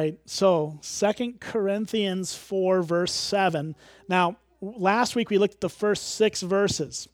right. 0.00 0.18
So, 0.24 0.78
Second 0.80 1.40
Corinthians 1.40 2.34
4, 2.34 2.82
verse 2.82 3.12
7. 3.12 3.76
Now, 4.08 4.36
last 4.60 5.14
week 5.14 5.30
we 5.30 5.38
looked 5.38 5.54
at 5.54 5.60
the 5.60 5.68
first 5.68 6.14
six 6.14 6.40
verses. 6.40 7.08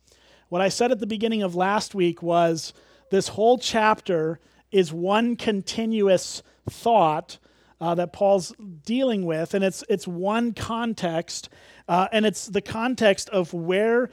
What 0.48 0.62
I 0.62 0.68
said 0.68 0.92
at 0.92 1.00
the 1.00 1.06
beginning 1.06 1.42
of 1.42 1.56
last 1.56 1.94
week 1.94 2.22
was 2.22 2.72
this 3.10 3.28
whole 3.28 3.58
chapter 3.58 4.38
is 4.70 4.92
one 4.92 5.34
continuous 5.34 6.42
thought 6.70 7.38
uh, 7.80 7.94
that 7.96 8.12
Paul's 8.12 8.54
dealing 8.84 9.26
with, 9.26 9.52
and 9.54 9.64
it's, 9.64 9.82
it's 9.88 10.06
one 10.06 10.52
context, 10.54 11.48
uh, 11.88 12.06
and 12.12 12.24
it's 12.24 12.46
the 12.46 12.60
context 12.60 13.28
of 13.30 13.52
where 13.52 14.10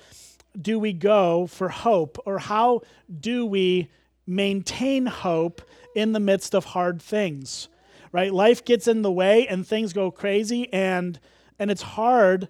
do 0.60 0.80
we 0.80 0.94
go 0.94 1.46
for 1.46 1.70
hope, 1.70 2.18
or 2.26 2.40
how 2.40 2.82
do 3.20 3.46
we 3.46 3.90
maintain 4.26 5.06
hope 5.06 5.62
in 5.96 6.12
the 6.12 6.20
midst 6.20 6.56
of 6.56 6.66
hard 6.66 7.02
things, 7.02 7.70
right? 8.14 8.34
Life 8.34 8.64
gets 8.64 8.88
in 8.88 9.02
the 9.02 9.12
way 9.12 9.46
and 9.48 9.68
things 9.68 9.92
go 9.92 10.10
crazy, 10.10 10.72
and, 10.72 11.20
and 11.60 11.70
it's 11.70 11.82
hard 11.82 12.48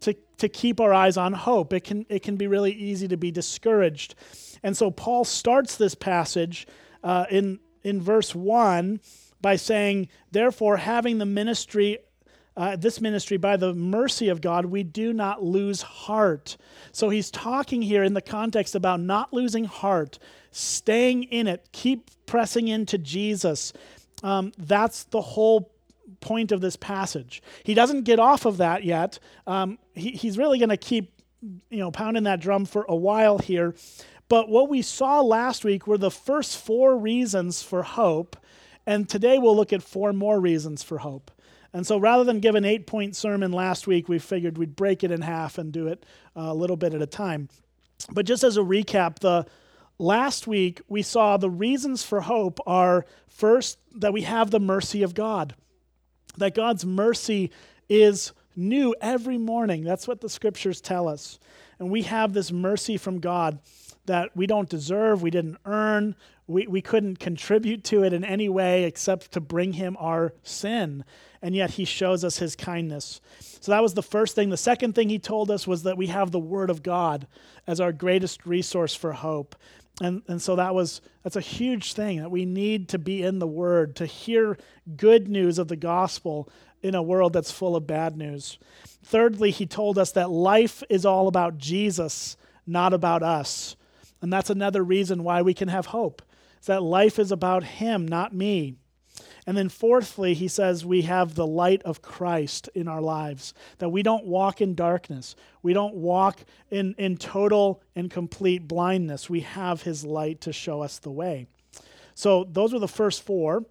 to, 0.00 0.14
to 0.36 0.50
keep 0.50 0.80
our 0.80 0.92
eyes 0.92 1.16
on 1.16 1.32
hope. 1.32 1.72
It 1.72 1.84
can, 1.84 2.04
it 2.10 2.22
can 2.22 2.36
be 2.36 2.46
really 2.46 2.72
easy 2.72 3.08
to 3.08 3.16
be 3.16 3.30
discouraged. 3.30 4.14
And 4.62 4.76
so 4.76 4.90
Paul 4.90 5.24
starts 5.24 5.76
this 5.76 5.94
passage 5.94 6.66
uh, 7.02 7.24
in, 7.30 7.60
in 7.82 8.02
verse 8.02 8.34
1 8.34 9.00
by 9.40 9.56
saying, 9.56 10.08
Therefore, 10.32 10.76
having 10.76 11.16
the 11.16 11.24
ministry 11.24 11.98
uh, 12.56 12.74
this 12.74 13.02
ministry 13.02 13.36
by 13.36 13.56
the 13.56 13.74
mercy 13.74 14.30
of 14.30 14.40
God, 14.40 14.64
we 14.64 14.82
do 14.82 15.12
not 15.12 15.42
lose 15.42 15.82
heart. 15.82 16.56
So 16.90 17.10
he's 17.10 17.30
talking 17.30 17.82
here 17.82 18.02
in 18.02 18.14
the 18.14 18.22
context 18.22 18.74
about 18.74 18.98
not 18.98 19.32
losing 19.32 19.64
heart, 19.64 20.18
staying 20.52 21.24
in 21.24 21.48
it, 21.48 21.68
keep 21.72 22.10
pressing 22.24 22.68
into 22.68 22.96
Jesus. 22.96 23.74
Um, 24.26 24.50
that's 24.58 25.04
the 25.04 25.20
whole 25.20 25.72
point 26.20 26.50
of 26.50 26.60
this 26.60 26.74
passage. 26.74 27.44
He 27.62 27.74
doesn't 27.74 28.02
get 28.02 28.18
off 28.18 28.44
of 28.44 28.56
that 28.56 28.82
yet. 28.82 29.20
Um, 29.46 29.78
he, 29.94 30.10
he's 30.10 30.36
really 30.36 30.58
going 30.58 30.70
to 30.70 30.76
keep, 30.76 31.12
you 31.70 31.78
know, 31.78 31.92
pounding 31.92 32.24
that 32.24 32.40
drum 32.40 32.64
for 32.64 32.84
a 32.88 32.96
while 32.96 33.38
here. 33.38 33.76
But 34.28 34.48
what 34.48 34.68
we 34.68 34.82
saw 34.82 35.20
last 35.20 35.64
week 35.64 35.86
were 35.86 35.96
the 35.96 36.10
first 36.10 36.58
four 36.58 36.98
reasons 36.98 37.62
for 37.62 37.84
hope, 37.84 38.36
and 38.84 39.08
today 39.08 39.38
we'll 39.38 39.54
look 39.54 39.72
at 39.72 39.84
four 39.84 40.12
more 40.12 40.40
reasons 40.40 40.82
for 40.82 40.98
hope. 40.98 41.30
And 41.72 41.86
so 41.86 41.96
rather 41.96 42.24
than 42.24 42.40
give 42.40 42.56
an 42.56 42.64
eight 42.64 42.88
point 42.88 43.14
sermon 43.14 43.52
last 43.52 43.86
week, 43.86 44.08
we 44.08 44.18
figured 44.18 44.58
we'd 44.58 44.74
break 44.74 45.04
it 45.04 45.12
in 45.12 45.22
half 45.22 45.56
and 45.56 45.70
do 45.70 45.86
it 45.86 46.04
a 46.34 46.52
little 46.52 46.76
bit 46.76 46.94
at 46.94 47.02
a 47.02 47.06
time. 47.06 47.48
But 48.10 48.26
just 48.26 48.42
as 48.42 48.56
a 48.56 48.60
recap, 48.62 49.20
the 49.20 49.46
last 49.98 50.46
week 50.46 50.80
we 50.88 51.02
saw 51.02 51.36
the 51.36 51.50
reasons 51.50 52.02
for 52.02 52.20
hope 52.20 52.60
are 52.66 53.06
first 53.28 53.78
that 53.94 54.12
we 54.12 54.22
have 54.22 54.50
the 54.50 54.60
mercy 54.60 55.02
of 55.02 55.14
God, 55.14 55.54
that 56.36 56.54
God's 56.54 56.84
mercy 56.84 57.50
is 57.88 58.32
new 58.54 58.94
every 59.00 59.38
morning. 59.38 59.84
That's 59.84 60.08
what 60.08 60.20
the 60.20 60.28
scriptures 60.28 60.80
tell 60.80 61.08
us. 61.08 61.38
And 61.78 61.90
we 61.90 62.02
have 62.02 62.32
this 62.32 62.50
mercy 62.50 62.96
from 62.96 63.20
God 63.20 63.58
that 64.06 64.34
we 64.36 64.46
don't 64.46 64.68
deserve, 64.68 65.22
we 65.22 65.30
didn't 65.30 65.58
earn, 65.64 66.14
we, 66.46 66.66
we 66.66 66.80
couldn't 66.80 67.18
contribute 67.18 67.82
to 67.84 68.04
it 68.04 68.12
in 68.12 68.24
any 68.24 68.48
way 68.48 68.84
except 68.84 69.32
to 69.32 69.40
bring 69.40 69.72
him 69.72 69.96
our 69.98 70.32
sin. 70.42 71.04
And 71.42 71.54
yet 71.54 71.70
he 71.70 71.84
shows 71.84 72.24
us 72.24 72.38
his 72.38 72.54
kindness. 72.54 73.20
So 73.60 73.72
that 73.72 73.82
was 73.82 73.94
the 73.94 74.02
first 74.02 74.34
thing. 74.34 74.50
The 74.50 74.56
second 74.56 74.94
thing 74.94 75.08
he 75.08 75.18
told 75.18 75.50
us 75.50 75.66
was 75.66 75.82
that 75.82 75.96
we 75.96 76.06
have 76.06 76.30
the 76.30 76.38
word 76.38 76.70
of 76.70 76.82
God 76.82 77.26
as 77.66 77.80
our 77.80 77.92
greatest 77.92 78.46
resource 78.46 78.94
for 78.94 79.12
hope. 79.12 79.56
And, 80.00 80.22
and 80.28 80.42
so 80.42 80.56
that 80.56 80.74
was 80.74 81.00
that's 81.22 81.36
a 81.36 81.40
huge 81.40 81.94
thing 81.94 82.18
that 82.18 82.30
we 82.30 82.44
need 82.44 82.88
to 82.90 82.98
be 82.98 83.22
in 83.22 83.38
the 83.38 83.46
word 83.46 83.96
to 83.96 84.06
hear 84.06 84.58
good 84.96 85.28
news 85.28 85.58
of 85.58 85.68
the 85.68 85.76
gospel 85.76 86.50
in 86.82 86.94
a 86.94 87.02
world 87.02 87.32
that's 87.32 87.50
full 87.50 87.74
of 87.74 87.86
bad 87.86 88.16
news. 88.16 88.58
Thirdly, 89.02 89.50
he 89.50 89.66
told 89.66 89.98
us 89.98 90.12
that 90.12 90.30
life 90.30 90.82
is 90.90 91.06
all 91.06 91.28
about 91.28 91.56
Jesus, 91.56 92.36
not 92.66 92.92
about 92.92 93.22
us. 93.22 93.76
And 94.20 94.32
that's 94.32 94.50
another 94.50 94.82
reason 94.82 95.24
why 95.24 95.42
we 95.42 95.54
can 95.54 95.68
have 95.68 95.86
hope 95.86 96.22
that 96.66 96.82
life 96.82 97.18
is 97.18 97.32
about 97.32 97.64
Him, 97.64 98.06
not 98.06 98.34
me. 98.34 98.74
And 99.46 99.56
then, 99.56 99.68
fourthly, 99.68 100.34
he 100.34 100.48
says 100.48 100.84
we 100.84 101.02
have 101.02 101.36
the 101.36 101.46
light 101.46 101.80
of 101.84 102.02
Christ 102.02 102.68
in 102.74 102.88
our 102.88 103.00
lives, 103.00 103.54
that 103.78 103.90
we 103.90 104.02
don't 104.02 104.26
walk 104.26 104.60
in 104.60 104.74
darkness. 104.74 105.36
We 105.62 105.72
don't 105.72 105.94
walk 105.94 106.40
in, 106.70 106.96
in 106.98 107.16
total 107.16 107.80
and 107.94 108.10
complete 108.10 108.66
blindness. 108.66 109.30
We 109.30 109.40
have 109.40 109.82
his 109.82 110.04
light 110.04 110.40
to 110.42 110.52
show 110.52 110.82
us 110.82 110.98
the 110.98 111.12
way. 111.12 111.46
So, 112.14 112.42
those 112.44 112.72
were 112.72 112.80
the 112.80 112.88
first 112.88 113.22
four. 113.22 113.64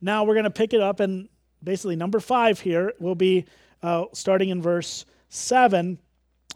Now, 0.00 0.24
we're 0.24 0.34
going 0.34 0.44
to 0.44 0.50
pick 0.50 0.72
it 0.72 0.80
up, 0.80 1.00
and 1.00 1.28
basically, 1.62 1.96
number 1.96 2.20
five 2.20 2.60
here 2.60 2.94
will 2.98 3.14
be 3.14 3.44
uh, 3.82 4.06
starting 4.14 4.48
in 4.48 4.62
verse 4.62 5.04
7. 5.28 5.98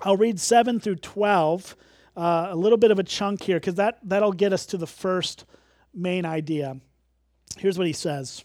I'll 0.00 0.16
read 0.16 0.40
7 0.40 0.80
through 0.80 0.96
12, 0.96 1.76
uh, 2.16 2.48
a 2.50 2.56
little 2.56 2.78
bit 2.78 2.90
of 2.90 2.98
a 2.98 3.02
chunk 3.02 3.42
here, 3.42 3.60
because 3.60 3.74
that, 3.74 3.98
that'll 4.02 4.32
get 4.32 4.54
us 4.54 4.64
to 4.66 4.78
the 4.78 4.86
first 4.86 5.44
main 5.92 6.24
idea. 6.24 6.78
Here's 7.58 7.76
what 7.76 7.86
he 7.86 7.92
says. 7.92 8.44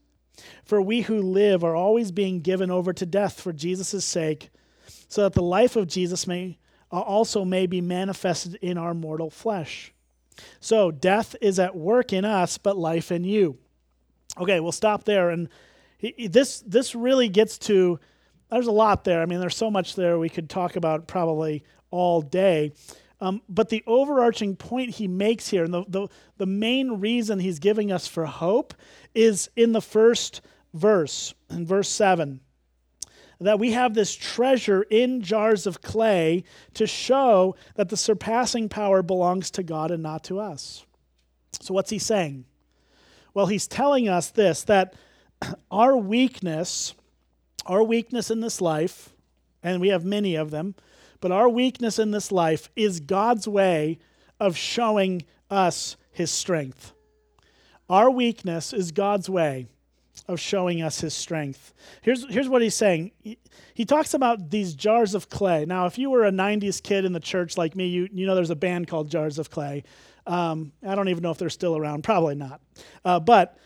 For 0.63 0.81
we 0.81 1.01
who 1.01 1.21
live 1.21 1.63
are 1.63 1.75
always 1.75 2.11
being 2.11 2.41
given 2.41 2.71
over 2.71 2.93
to 2.93 3.05
death 3.05 3.39
for 3.39 3.53
Jesus' 3.53 4.05
sake, 4.05 4.49
so 5.07 5.23
that 5.23 5.33
the 5.33 5.43
life 5.43 5.75
of 5.75 5.87
Jesus 5.87 6.27
may 6.27 6.57
uh, 6.91 6.99
also 6.99 7.45
may 7.45 7.67
be 7.67 7.81
manifested 7.81 8.55
in 8.55 8.77
our 8.77 8.93
mortal 8.93 9.29
flesh. 9.29 9.93
So 10.59 10.91
death 10.91 11.35
is 11.41 11.59
at 11.59 11.75
work 11.75 12.13
in 12.13 12.25
us, 12.25 12.57
but 12.57 12.77
life 12.77 13.11
in 13.11 13.23
you. 13.23 13.57
Okay, 14.37 14.59
we'll 14.59 14.71
stop 14.71 15.03
there. 15.03 15.29
And 15.29 15.49
this 16.17 16.61
this 16.61 16.95
really 16.95 17.29
gets 17.29 17.57
to 17.59 17.99
there's 18.49 18.67
a 18.67 18.71
lot 18.71 19.03
there. 19.03 19.21
I 19.21 19.25
mean, 19.25 19.39
there's 19.39 19.55
so 19.55 19.71
much 19.71 19.95
there 19.95 20.19
we 20.19 20.29
could 20.29 20.49
talk 20.49 20.75
about 20.75 21.07
probably 21.07 21.63
all 21.89 22.21
day. 22.21 22.73
Um, 23.21 23.41
but 23.47 23.69
the 23.69 23.83
overarching 23.85 24.55
point 24.55 24.89
he 24.89 25.07
makes 25.07 25.47
here, 25.47 25.63
and 25.63 25.73
the, 25.73 25.85
the, 25.87 26.07
the 26.37 26.47
main 26.47 26.99
reason 26.99 27.39
he's 27.39 27.59
giving 27.59 27.91
us 27.91 28.07
for 28.07 28.25
hope, 28.25 28.73
is 29.13 29.49
in 29.55 29.71
the 29.71 29.81
first 29.81 30.41
verse, 30.73 31.33
in 31.49 31.65
verse 31.65 31.89
7 31.89 32.39
that 33.41 33.59
we 33.59 33.71
have 33.71 33.93
this 33.93 34.15
treasure 34.15 34.83
in 34.83 35.21
jars 35.21 35.65
of 35.65 35.81
clay 35.81 36.43
to 36.75 36.85
show 36.85 37.55
that 37.75 37.89
the 37.89 37.97
surpassing 37.97 38.69
power 38.69 39.01
belongs 39.01 39.49
to 39.51 39.63
God 39.63 39.89
and 39.91 40.03
not 40.03 40.23
to 40.25 40.39
us. 40.39 40.85
So, 41.59 41.73
what's 41.73 41.89
he 41.89 41.99
saying? 41.99 42.45
Well, 43.33 43.47
he's 43.47 43.67
telling 43.67 44.07
us 44.07 44.29
this 44.29 44.63
that 44.63 44.93
our 45.71 45.97
weakness, 45.97 46.93
our 47.65 47.83
weakness 47.83 48.29
in 48.29 48.41
this 48.41 48.61
life, 48.61 49.09
and 49.63 49.81
we 49.81 49.89
have 49.89 50.05
many 50.05 50.35
of 50.35 50.51
them, 50.51 50.75
but 51.19 51.31
our 51.31 51.49
weakness 51.49 51.99
in 51.99 52.11
this 52.11 52.31
life 52.31 52.69
is 52.75 52.99
God's 52.99 53.47
way 53.47 53.97
of 54.39 54.55
showing 54.55 55.23
us 55.49 55.97
his 56.11 56.31
strength. 56.31 56.93
Our 57.91 58.09
weakness 58.09 58.71
is 58.71 58.93
God's 58.93 59.29
way 59.29 59.67
of 60.29 60.39
showing 60.39 60.81
us 60.81 61.01
his 61.01 61.13
strength. 61.13 61.73
Here's, 62.01 62.25
here's 62.33 62.47
what 62.47 62.61
he's 62.61 62.73
saying. 62.73 63.11
He, 63.19 63.37
he, 63.73 63.83
talks 63.83 64.13
about 64.13 64.49
these 64.49 64.75
jars 64.75 65.13
of 65.13 65.29
clay. 65.29 65.65
Now, 65.65 65.87
if 65.87 65.97
you 65.97 66.09
were 66.09 66.23
a 66.23 66.31
90s 66.31 66.81
kid 66.81 67.03
in 67.03 67.11
the 67.11 67.19
church 67.19 67.57
like 67.57 67.75
me, 67.75 67.87
you, 67.87 68.07
you 68.13 68.25
know 68.25 68.33
there's 68.33 68.49
a 68.49 68.55
band 68.55 68.87
called 68.87 69.11
Jars 69.11 69.39
of 69.39 69.49
Clay. 69.49 69.83
Um, 70.25 70.71
I 70.87 70.95
don't 70.95 71.09
even 71.09 71.21
know 71.21 71.31
if 71.31 71.37
they're 71.37 71.49
still 71.49 71.75
around. 71.75 72.05
Probably 72.05 72.33
not. 72.33 72.61
Uh, 73.03 73.19
but 73.19 73.57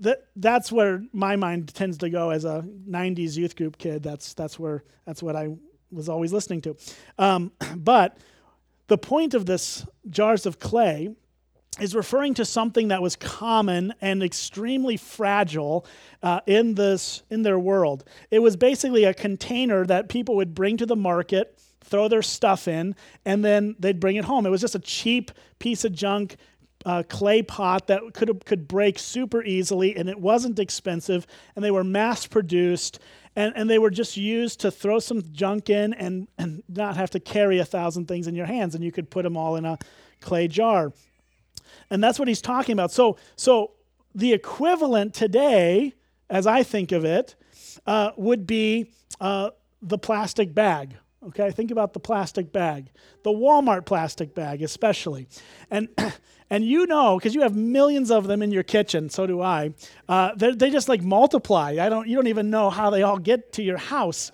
that, 0.00 0.28
that's 0.36 0.72
where 0.72 1.04
my 1.12 1.36
mind 1.36 1.74
tends 1.74 1.98
to 1.98 2.08
go 2.08 2.30
as 2.30 2.46
a 2.46 2.64
90s 2.88 3.36
youth 3.36 3.54
group 3.54 3.76
kid. 3.76 4.02
That's, 4.02 4.32
that's, 4.32 4.58
where, 4.58 4.82
that's 5.04 5.22
what 5.22 5.36
I 5.36 5.48
was 5.90 6.08
always 6.08 6.32
listening 6.32 6.62
to. 6.62 6.76
Um, 7.18 7.52
but 7.76 8.16
the 8.86 8.96
point 8.96 9.34
of 9.34 9.44
this 9.44 9.84
jars 10.08 10.46
of 10.46 10.58
clay 10.58 11.14
is 11.80 11.94
referring 11.94 12.34
to 12.34 12.44
something 12.44 12.88
that 12.88 13.02
was 13.02 13.16
common 13.16 13.94
and 14.00 14.22
extremely 14.22 14.96
fragile 14.96 15.86
uh, 16.22 16.40
in 16.46 16.74
this 16.74 17.22
in 17.30 17.42
their 17.42 17.58
world. 17.58 18.04
It 18.30 18.40
was 18.40 18.56
basically 18.56 19.04
a 19.04 19.14
container 19.14 19.84
that 19.86 20.08
people 20.08 20.36
would 20.36 20.54
bring 20.54 20.76
to 20.78 20.86
the 20.86 20.96
market, 20.96 21.60
throw 21.82 22.08
their 22.08 22.22
stuff 22.22 22.68
in, 22.68 22.94
and 23.24 23.44
then 23.44 23.76
they'd 23.78 24.00
bring 24.00 24.16
it 24.16 24.24
home. 24.24 24.46
It 24.46 24.50
was 24.50 24.60
just 24.60 24.74
a 24.74 24.80
cheap 24.80 25.30
piece 25.58 25.84
of 25.84 25.92
junk, 25.92 26.36
uh, 26.84 27.02
clay 27.08 27.42
pot 27.42 27.86
that 27.86 28.02
could 28.12 28.44
could 28.44 28.68
break 28.68 28.98
super 28.98 29.42
easily, 29.42 29.96
and 29.96 30.08
it 30.08 30.20
wasn't 30.20 30.58
expensive, 30.58 31.26
and 31.56 31.64
they 31.64 31.70
were 31.70 31.84
mass 31.84 32.26
produced, 32.26 32.98
and, 33.36 33.52
and 33.56 33.68
they 33.68 33.78
were 33.78 33.90
just 33.90 34.16
used 34.16 34.60
to 34.60 34.70
throw 34.70 34.98
some 34.98 35.22
junk 35.32 35.70
in 35.70 35.94
and, 35.94 36.28
and 36.38 36.62
not 36.68 36.96
have 36.96 37.10
to 37.10 37.20
carry 37.20 37.58
a 37.58 37.64
thousand 37.64 38.06
things 38.06 38.26
in 38.26 38.34
your 38.34 38.46
hands, 38.46 38.74
and 38.74 38.84
you 38.84 38.92
could 38.92 39.10
put 39.10 39.22
them 39.22 39.36
all 39.36 39.56
in 39.56 39.64
a 39.64 39.78
clay 40.20 40.46
jar. 40.46 40.92
And 41.90 42.02
that's 42.02 42.18
what 42.18 42.28
he's 42.28 42.42
talking 42.42 42.72
about. 42.72 42.92
So, 42.92 43.16
so 43.36 43.72
the 44.14 44.32
equivalent 44.32 45.14
today, 45.14 45.94
as 46.30 46.46
I 46.46 46.62
think 46.62 46.92
of 46.92 47.04
it, 47.04 47.34
uh, 47.86 48.10
would 48.16 48.46
be 48.46 48.90
uh, 49.20 49.50
the 49.82 49.98
plastic 49.98 50.54
bag. 50.54 50.96
Okay, 51.28 51.50
think 51.50 51.70
about 51.70 51.94
the 51.94 52.00
plastic 52.00 52.52
bag, 52.52 52.90
the 53.22 53.30
Walmart 53.30 53.86
plastic 53.86 54.34
bag, 54.34 54.62
especially. 54.62 55.26
And 55.70 55.88
And 56.50 56.64
you 56.64 56.86
know, 56.86 57.18
because 57.18 57.34
you 57.34 57.40
have 57.40 57.56
millions 57.56 58.10
of 58.10 58.26
them 58.26 58.42
in 58.42 58.52
your 58.52 58.62
kitchen, 58.62 59.08
so 59.08 59.26
do 59.26 59.40
I, 59.40 59.74
uh, 60.08 60.32
they 60.36 60.70
just 60.70 60.88
like 60.88 61.02
multiply. 61.02 61.76
I 61.80 61.88
don't, 61.88 62.06
you 62.06 62.14
don't 62.14 62.26
even 62.26 62.50
know 62.50 62.70
how 62.70 62.90
they 62.90 63.02
all 63.02 63.18
get 63.18 63.52
to 63.54 63.62
your 63.62 63.78
house, 63.78 64.30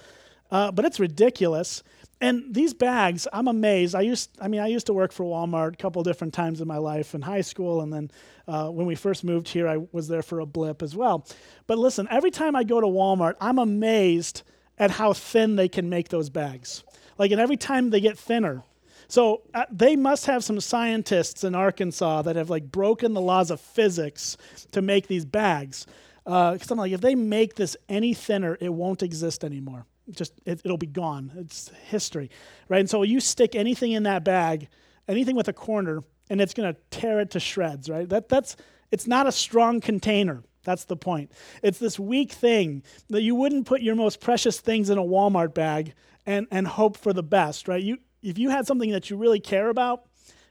uh, 0.50 0.72
but 0.72 0.84
it's 0.84 0.98
ridiculous. 0.98 1.82
And 2.22 2.55
these 2.55 2.75
bags, 2.75 3.26
I'm 3.32 3.49
amazed. 3.49 3.94
I 3.94 4.02
used, 4.02 4.31
I 4.40 4.49
mean, 4.49 4.61
I 4.61 4.67
used 4.67 4.87
to 4.87 4.93
work 4.93 5.11
for 5.11 5.25
Walmart 5.25 5.72
a 5.75 5.76
couple 5.76 6.02
different 6.02 6.34
times 6.34 6.61
in 6.61 6.69
my 6.69 6.76
life 6.76 7.14
in 7.14 7.22
high 7.22 7.40
school, 7.40 7.81
and 7.81 7.90
then 7.90 8.11
uh, 8.46 8.69
when 8.69 8.87
we 8.87 8.94
first 8.94 9.25
moved 9.25 9.49
here, 9.49 9.67
I 9.67 9.78
was 9.93 10.06
there 10.08 10.22
for 10.22 10.40
a 10.40 10.46
blip 10.46 10.82
as 10.82 10.94
well. 10.94 11.26
But 11.67 11.78
listen, 11.78 12.06
every 12.11 12.31
time 12.31 12.55
I 12.55 12.64
go 12.64 12.81
to 12.81 12.87
Walmart, 12.87 13.37
I'm 13.40 13.58
amazed 13.58 14.43
at 14.78 14.90
how 14.90 15.14
thin 15.14 15.56
they 15.56 15.69
can 15.69 15.88
make 15.88 16.08
those 16.08 16.28
bags. 16.28 16.84
Like, 17.17 17.31
and 17.31 17.40
every 17.40 17.56
time 17.56 17.90
they 17.90 18.00
get 18.00 18.19
thinner. 18.19 18.64
So 19.08 19.43
uh, 19.55 19.64
they 19.70 19.96
must 19.96 20.26
have 20.26 20.44
some 20.44 20.61
scientists 20.61 21.43
in 21.43 21.55
Arkansas 21.55 22.23
that 22.23 22.37
have 22.37 22.49
like 22.50 22.70
broken 22.70 23.12
the 23.12 23.20
laws 23.20 23.50
of 23.50 23.61
physics 23.61 24.37
to 24.73 24.82
make 24.82 25.06
these 25.06 25.25
bags. 25.25 25.87
Because 26.25 26.70
uh, 26.70 26.75
I'm 26.75 26.78
like, 26.78 26.93
if 26.93 27.00
they 27.00 27.14
make 27.14 27.56
this 27.56 27.76
any 27.88 28.14
thinner, 28.14 28.56
it 28.61 28.73
won't 28.73 29.02
exist 29.02 29.43
anymore. 29.43 29.87
Just 30.12 30.32
it, 30.44 30.60
it'll 30.64 30.78
be 30.78 30.86
gone. 30.86 31.32
It's 31.36 31.70
history, 31.86 32.30
right? 32.68 32.80
And 32.80 32.90
so 32.90 33.02
you 33.02 33.20
stick 33.20 33.54
anything 33.54 33.92
in 33.92 34.04
that 34.04 34.24
bag, 34.24 34.68
anything 35.08 35.36
with 35.36 35.48
a 35.48 35.52
corner, 35.52 36.02
and 36.28 36.40
it's 36.40 36.54
going 36.54 36.72
to 36.72 36.80
tear 36.90 37.20
it 37.20 37.30
to 37.32 37.40
shreds, 37.40 37.88
right? 37.88 38.08
That 38.08 38.28
that's 38.28 38.56
it's 38.90 39.06
not 39.06 39.26
a 39.26 39.32
strong 39.32 39.80
container. 39.80 40.42
That's 40.62 40.84
the 40.84 40.96
point. 40.96 41.32
It's 41.62 41.78
this 41.78 41.98
weak 41.98 42.32
thing 42.32 42.82
that 43.08 43.22
you 43.22 43.34
wouldn't 43.34 43.66
put 43.66 43.80
your 43.80 43.94
most 43.94 44.20
precious 44.20 44.60
things 44.60 44.90
in 44.90 44.98
a 44.98 45.02
Walmart 45.02 45.54
bag 45.54 45.94
and, 46.26 46.46
and 46.50 46.66
hope 46.66 46.98
for 46.98 47.12
the 47.12 47.22
best, 47.22 47.66
right? 47.66 47.82
You, 47.82 47.98
if 48.22 48.38
you 48.38 48.50
had 48.50 48.66
something 48.66 48.90
that 48.90 49.08
you 49.08 49.16
really 49.16 49.40
care 49.40 49.70
about, 49.70 50.04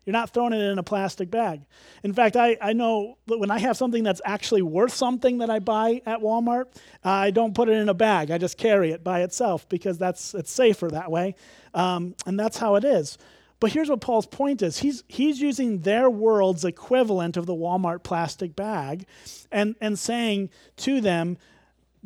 you're 0.10 0.14
not 0.14 0.32
throwing 0.32 0.54
it 0.54 0.60
in 0.60 0.80
a 0.80 0.84
plastic 0.84 1.30
bag. 1.30 1.62
In 2.04 2.14
fact, 2.14 2.36
I, 2.36 2.58
I 2.60 2.74
know 2.74 3.20
that 3.28 3.38
when 3.38 3.52
I 3.52 3.60
have 3.60 3.78
something 3.78 4.04
that's 4.04 4.22
actually 4.26 4.64
worth 4.64 4.92
something 4.92 5.38
that 5.38 5.52
I 5.52 5.60
buy 5.60 6.02
at 6.04 6.20
Walmart, 6.20 6.66
uh, 7.06 7.10
I 7.10 7.30
don't 7.30 7.54
put 7.54 7.70
it 7.70 7.74
in 7.74 7.90
a 7.90 7.94
bag. 7.94 8.32
I 8.32 8.40
just 8.40 8.58
carry 8.58 8.90
it 8.90 9.04
by 9.04 9.22
itself 9.22 9.70
because 9.70 10.00
that's 10.00 10.34
it's 10.34 10.52
safer 10.52 10.88
that 10.88 11.12
way. 11.12 11.36
Um, 11.76 12.16
and 12.26 12.40
that's 12.40 12.58
how 12.58 12.74
it 12.74 12.84
is. 12.84 13.20
But 13.60 13.72
here's 13.72 13.88
what 13.88 14.02
Paul's 14.02 14.26
point 14.26 14.64
is 14.64 14.80
he's, 14.80 15.04
he's 15.08 15.40
using 15.40 15.82
their 15.82 16.10
world's 16.10 16.66
equivalent 16.66 17.38
of 17.38 17.46
the 17.46 17.54
Walmart 17.54 18.02
plastic 18.02 18.56
bag 18.56 19.06
and, 19.52 19.76
and 19.80 20.00
saying 20.00 20.50
to 20.78 21.02
them, 21.02 21.38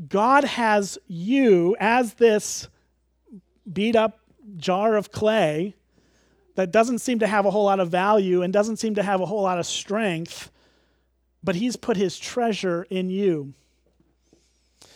God 0.10 0.44
has 0.44 0.98
you 1.08 1.78
as 1.80 2.16
this 2.16 2.68
beat 3.72 3.96
up 3.96 4.20
jar 4.58 4.98
of 4.98 5.14
clay 5.14 5.76
that 6.56 6.72
doesn't 6.72 7.00
seem 7.00 7.20
to 7.20 7.28
have 7.28 7.46
a 7.46 7.52
whole 7.52 7.66
lot 7.66 7.80
of 7.80 7.90
value 7.90 8.42
and 8.42 8.54
doesn't 8.54 8.78
seem 8.78 8.96
to 8.96 9.04
have 9.04 9.22
a 9.22 9.26
whole 9.26 9.42
lot 9.42 9.60
of 9.60 9.66
strength, 9.66 10.52
but 11.44 11.56
he's 11.56 11.76
put 11.76 11.98
his 11.98 12.18
treasure 12.18 12.86
in 12.90 13.10
you. 13.10 13.54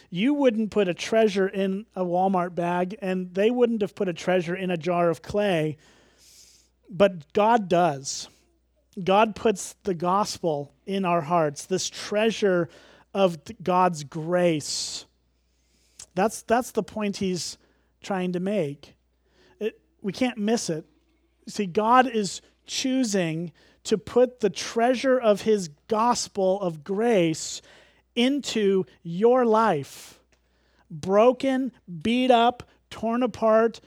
You 0.09 0.33
wouldn't 0.33 0.71
put 0.71 0.88
a 0.88 0.94
treasure 0.94 1.48
in 1.48 1.86
a 1.95 2.06
Walmart 2.06 2.56
bag, 2.56 2.95
and 3.01 3.33
they 3.33 3.51
wouldn't 3.51 3.81
have 3.81 3.95
put 3.95 4.07
a 4.07 4.13
treasure 4.13 4.56
in 4.56 4.71
a 4.71 4.77
jar 4.77 5.09
of 5.09 5.21
clay, 5.21 5.77
but 6.89 7.33
God 7.33 7.68
does. 7.68 8.30
God 9.03 9.36
puts 9.36 9.75
the 9.83 9.94
gospel 9.94 10.74
in 10.86 11.03
our 11.03 11.21
hearts, 11.21 11.65
this 11.65 11.89
treasure 11.89 12.69
of 13.13 13.38
God's 13.62 14.03
grace. 14.03 15.06
That's, 16.15 16.42
that's 16.44 16.71
the 16.71 16.83
point 16.83 17.18
he's 17.18 17.57
trying 18.01 18.33
to 18.33 18.39
make 18.39 18.98
we 20.01 20.13
can't 20.13 20.38
miss 20.38 20.69
it. 20.69 20.86
See, 21.48 21.66
God 21.66 22.08
is 22.08 22.42
choosing 22.66 23.52
to 23.86 23.98
put 23.98 24.42
the 24.42 24.50
treasure 24.50 25.18
of 25.18 25.42
his 25.42 25.70
gospel 25.88 26.62
of 26.62 26.84
grace 26.84 27.62
into 28.16 28.86
your 29.02 29.46
life. 29.46 30.20
Broken, 30.92 31.72
beat 32.02 32.32
up, 32.32 32.64
torn 32.90 33.24
apart, 33.24 33.80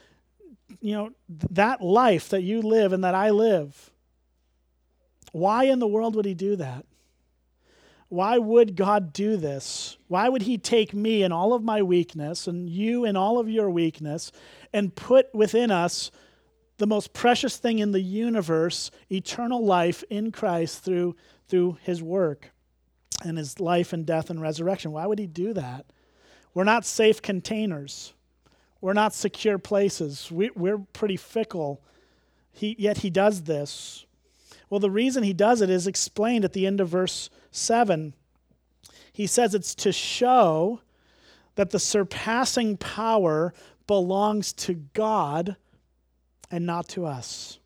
you 0.80 0.94
know, 0.94 1.10
that 1.50 1.82
life 1.82 2.30
that 2.30 2.42
you 2.42 2.62
live 2.62 2.92
and 2.92 3.04
that 3.04 3.14
I 3.14 3.30
live. 3.30 3.90
Why 5.32 5.64
in 5.64 5.78
the 5.78 5.86
world 5.86 6.16
would 6.16 6.24
he 6.24 6.34
do 6.34 6.56
that? 6.56 6.86
Why 8.08 8.38
would 8.38 8.74
God 8.74 9.12
do 9.12 9.36
this? 9.36 9.96
Why 10.08 10.28
would 10.28 10.42
he 10.42 10.58
take 10.58 10.92
me 10.92 11.22
and 11.22 11.32
all 11.32 11.52
of 11.52 11.62
my 11.62 11.82
weakness 11.82 12.48
and 12.48 12.68
you 12.68 13.04
and 13.04 13.16
all 13.16 13.38
of 13.38 13.48
your 13.48 13.70
weakness 13.70 14.32
and 14.72 14.94
put 14.94 15.32
within 15.34 15.70
us 15.70 16.10
the 16.80 16.86
most 16.86 17.12
precious 17.12 17.58
thing 17.58 17.78
in 17.78 17.92
the 17.92 18.00
universe, 18.00 18.90
eternal 19.12 19.64
life 19.64 20.02
in 20.08 20.32
Christ 20.32 20.82
through, 20.82 21.14
through 21.46 21.76
his 21.82 22.02
work 22.02 22.50
and 23.22 23.36
his 23.36 23.60
life 23.60 23.92
and 23.92 24.06
death 24.06 24.30
and 24.30 24.40
resurrection. 24.40 24.90
Why 24.90 25.06
would 25.06 25.18
he 25.18 25.26
do 25.26 25.52
that? 25.52 25.84
We're 26.54 26.64
not 26.64 26.86
safe 26.86 27.20
containers. 27.20 28.14
We're 28.80 28.94
not 28.94 29.12
secure 29.12 29.58
places. 29.58 30.32
We, 30.32 30.50
are 30.70 30.78
pretty 30.94 31.18
fickle. 31.18 31.82
He, 32.50 32.74
yet 32.78 32.98
he 32.98 33.10
does 33.10 33.42
this. 33.42 34.06
Well, 34.70 34.80
the 34.80 34.90
reason 34.90 35.22
he 35.22 35.34
does 35.34 35.60
it 35.60 35.68
is 35.68 35.86
explained 35.86 36.46
at 36.46 36.54
the 36.54 36.66
end 36.66 36.80
of 36.80 36.88
verse 36.88 37.28
7. 37.50 38.14
He 39.12 39.26
says 39.26 39.54
it's 39.54 39.74
to 39.76 39.92
show 39.92 40.80
that 41.56 41.70
the 41.70 41.78
surpassing 41.78 42.78
power 42.78 43.52
belongs 43.86 44.54
to 44.54 44.74
God 44.94 45.56
and 46.50 46.66
not 46.66 46.88
to 46.88 47.06
us. 47.06 47.58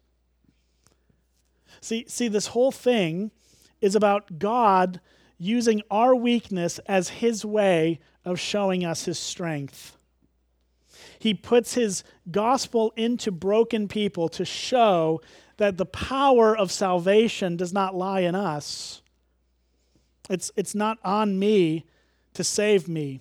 See, 1.81 2.05
see, 2.09 2.29
this 2.29 2.49
whole 2.49 2.73
thing 2.73 3.31
is 3.81 3.95
about 3.95 4.39
God 4.39 5.01
using 5.39 5.83
our 5.91 6.15
weakness 6.15 6.79
as 6.87 7.09
his 7.09 7.45
way 7.45 8.01
of 8.25 8.41
showing 8.41 8.85
us 8.85 9.05
his 9.05 9.19
strength. 9.19 9.97
He 11.19 11.35
puts 11.35 11.75
his 11.75 12.05
gospel 12.31 12.93
into 12.97 13.31
broken 13.31 13.89
people 13.89 14.29
to 14.31 14.45
show 14.45 15.21
that 15.57 15.77
the 15.77 15.87
power 15.87 16.57
of 16.57 16.73
salvation 16.73 17.57
does 17.57 17.73
not 17.73 17.95
lie 17.95 18.21
in 18.21 18.35
us. 18.35 19.03
It's, 20.31 20.51
it's 20.57 20.75
not 20.75 20.99
on 21.05 21.39
me 21.39 21.85
to 22.35 22.43
save 22.43 22.89
me. 22.89 23.21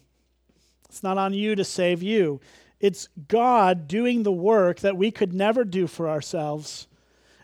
It's 0.87 1.03
not 1.03 1.17
on 1.17 1.33
you 1.33 1.55
to 1.55 1.63
save 1.63 2.01
you. 2.01 2.39
It's 2.83 3.07
God 3.29 3.87
doing 3.87 4.23
the 4.23 4.31
work 4.33 4.81
that 4.81 4.97
we 4.97 5.09
could 5.09 5.33
never 5.33 5.63
do 5.63 5.87
for 5.87 6.09
ourselves 6.09 6.87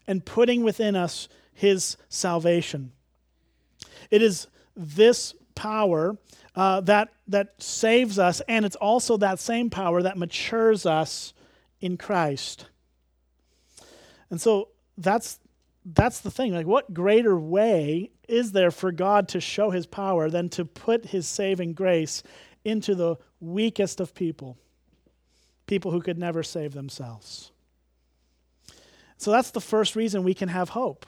and 0.05 0.25
putting 0.25 0.63
within 0.63 0.97
us 0.97 1.29
his 1.53 1.95
salvation. 2.09 2.91
It 4.11 4.21
is 4.21 4.47
this 4.75 5.33
power 5.55 6.17
uh, 6.57 6.81
that, 6.81 7.13
that 7.29 7.53
saves 7.57 8.19
us, 8.19 8.41
and 8.49 8.65
it's 8.65 8.75
also 8.75 9.15
that 9.15 9.39
same 9.39 9.69
power 9.69 10.01
that 10.01 10.17
matures 10.17 10.85
us 10.85 11.33
in 11.79 11.95
Christ. 11.95 12.65
And 14.29 14.41
so 14.41 14.67
that's, 14.97 15.39
that's 15.85 16.19
the 16.19 16.31
thing. 16.31 16.53
Like, 16.53 16.67
what 16.67 16.93
greater 16.93 17.39
way 17.39 18.11
is 18.27 18.51
there 18.51 18.71
for 18.71 18.91
God 18.91 19.29
to 19.29 19.39
show 19.39 19.69
his 19.69 19.85
power 19.85 20.29
than 20.29 20.49
to 20.49 20.65
put 20.65 21.05
his 21.05 21.29
saving 21.29 21.75
grace 21.75 22.23
into 22.65 22.93
the 22.93 23.15
weakest 23.39 24.01
of 24.01 24.13
people? 24.13 24.57
People 25.69 25.91
who 25.91 26.01
could 26.01 26.17
never 26.17 26.43
save 26.43 26.73
themselves. 26.73 27.51
So 29.17 29.31
that's 29.31 29.51
the 29.51 29.61
first 29.61 29.95
reason 29.95 30.23
we 30.23 30.33
can 30.33 30.49
have 30.49 30.69
hope. 30.69 31.05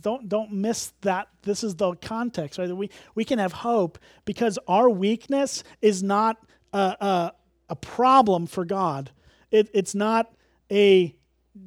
Don't, 0.00 0.28
don't 0.28 0.52
miss 0.52 0.92
that. 1.02 1.28
This 1.42 1.62
is 1.62 1.74
the 1.74 1.94
context, 1.96 2.58
right? 2.58 2.70
We, 2.74 2.90
we 3.14 3.24
can 3.24 3.38
have 3.38 3.52
hope 3.52 3.98
because 4.24 4.58
our 4.66 4.88
weakness 4.88 5.62
is 5.82 6.02
not 6.02 6.38
a, 6.72 6.78
a, 6.78 7.32
a 7.68 7.76
problem 7.76 8.46
for 8.46 8.64
God. 8.64 9.10
It, 9.50 9.68
it's 9.74 9.94
not 9.94 10.32
a 10.70 11.14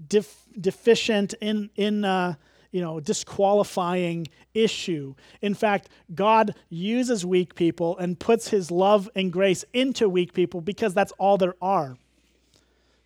def, 0.08 0.34
deficient 0.60 1.34
in, 1.42 1.70
in 1.76 2.06
uh, 2.06 2.36
you 2.72 2.82
know, 2.82 3.00
disqualifying 3.00 4.28
issue. 4.54 5.14
In 5.42 5.54
fact, 5.54 5.90
God 6.16 6.56
uses 6.70 7.26
weak 7.26 7.56
people 7.56 7.98
and 7.98 8.18
puts 8.18 8.48
his 8.48 8.72
love 8.72 9.10
and 9.16 9.32
grace 9.32 9.66
into 9.74 10.10
weak 10.10 10.34
people 10.34 10.62
because 10.62 10.94
that's 10.94 11.12
all 11.20 11.38
there 11.38 11.56
are. 11.62 11.98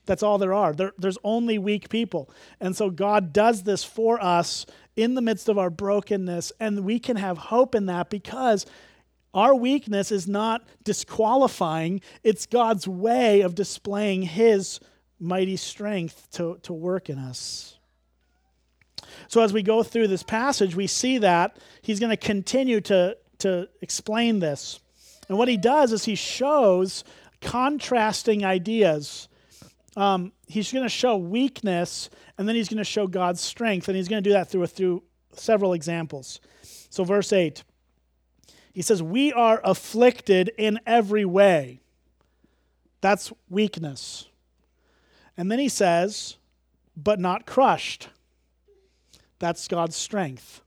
That's 0.08 0.24
all 0.24 0.38
there 0.38 0.54
are. 0.54 0.74
There, 0.74 0.94
there's 0.98 1.18
only 1.24 1.60
weak 1.60 1.90
people. 1.90 2.30
And 2.60 2.76
so 2.76 2.90
God 2.90 3.34
does 3.34 3.64
this 3.64 3.84
for 3.84 4.22
us 4.24 4.66
in 4.96 5.14
the 5.14 5.22
midst 5.22 5.48
of 5.48 5.60
our 5.60 5.70
brokenness, 5.70 6.52
and 6.60 6.84
we 6.84 6.98
can 6.98 7.18
have 7.18 7.38
hope 7.38 7.76
in 7.76 7.86
that 7.86 8.10
because 8.10 8.66
our 9.34 9.54
weakness 9.54 10.12
is 10.12 10.28
not 10.28 10.64
disqualifying, 10.84 12.02
it's 12.24 12.48
God's 12.48 12.88
way 12.88 13.42
of 13.42 13.54
displaying 13.54 14.24
His 14.24 14.80
mighty 15.20 15.56
strength 15.56 16.28
to, 16.32 16.58
to 16.64 16.74
work 16.74 17.10
in 17.10 17.20
us. 17.20 17.78
So, 19.28 19.42
as 19.42 19.54
we 19.54 19.62
go 19.62 19.84
through 19.84 20.08
this 20.08 20.24
passage, 20.24 20.76
we 20.76 20.88
see 20.88 21.20
that 21.20 21.58
He's 21.84 22.00
going 22.00 22.10
to 22.10 22.18
continue 22.18 22.82
to, 22.82 23.18
to 23.40 23.70
explain 23.82 24.40
this. 24.40 24.80
And 25.30 25.38
what 25.38 25.48
He 25.48 25.58
does 25.58 25.92
is 25.92 26.06
He 26.06 26.16
shows 26.16 27.04
contrasting 27.40 28.44
ideas 28.44 29.28
um, 29.98 30.32
he's 30.46 30.72
going 30.72 30.86
to 30.86 30.90
show 30.90 31.18
weakness 31.18 32.12
and 32.38 32.48
then 32.48 32.56
he's 32.56 32.70
going 32.70 32.78
to 32.78 32.84
show 32.84 33.08
God's 33.08 33.42
strength. 33.42 33.88
And 33.88 33.98
he's 33.98 34.08
going 34.08 34.24
to 34.24 34.30
do 34.30 34.34
that 34.34 34.48
through, 34.48 34.68
through 34.68 35.04
several 35.34 35.74
examples. 35.74 36.40
So, 36.62 37.04
verse 37.04 37.34
8, 37.34 37.64
he 38.72 38.84
says, 38.84 39.02
We 39.02 39.34
are 39.34 39.60
afflicted 39.64 40.52
in 40.56 40.80
every 40.86 41.26
way. 41.26 41.82
That's 43.02 43.34
weakness. 43.50 44.28
And 45.36 45.52
then 45.52 45.58
he 45.60 45.70
says, 45.70 46.38
But 46.96 47.20
not 47.20 47.48
crushed. 47.48 48.10
That's 49.40 49.68
God's 49.68 49.96
strength. 49.96 50.62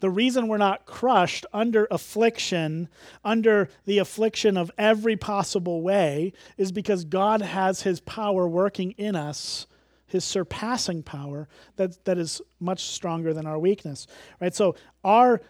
The 0.00 0.10
reason 0.10 0.48
we're 0.48 0.58
not 0.58 0.86
crushed 0.86 1.46
under 1.52 1.86
affliction, 1.90 2.88
under 3.24 3.68
the 3.84 3.98
affliction 3.98 4.56
of 4.56 4.70
every 4.78 5.16
possible 5.16 5.82
way, 5.82 6.32
is 6.56 6.72
because 6.72 7.04
God 7.04 7.42
has 7.42 7.82
his 7.82 8.00
power 8.00 8.48
working 8.48 8.92
in 8.92 9.16
us, 9.16 9.66
his 10.06 10.24
surpassing 10.24 11.02
power 11.02 11.48
that, 11.76 12.04
that 12.04 12.18
is 12.18 12.40
much 12.60 12.84
stronger 12.84 13.32
than 13.32 13.46
our 13.46 13.58
weakness. 13.58 14.06
Right? 14.40 14.54
So 14.54 14.76
our 15.02 15.40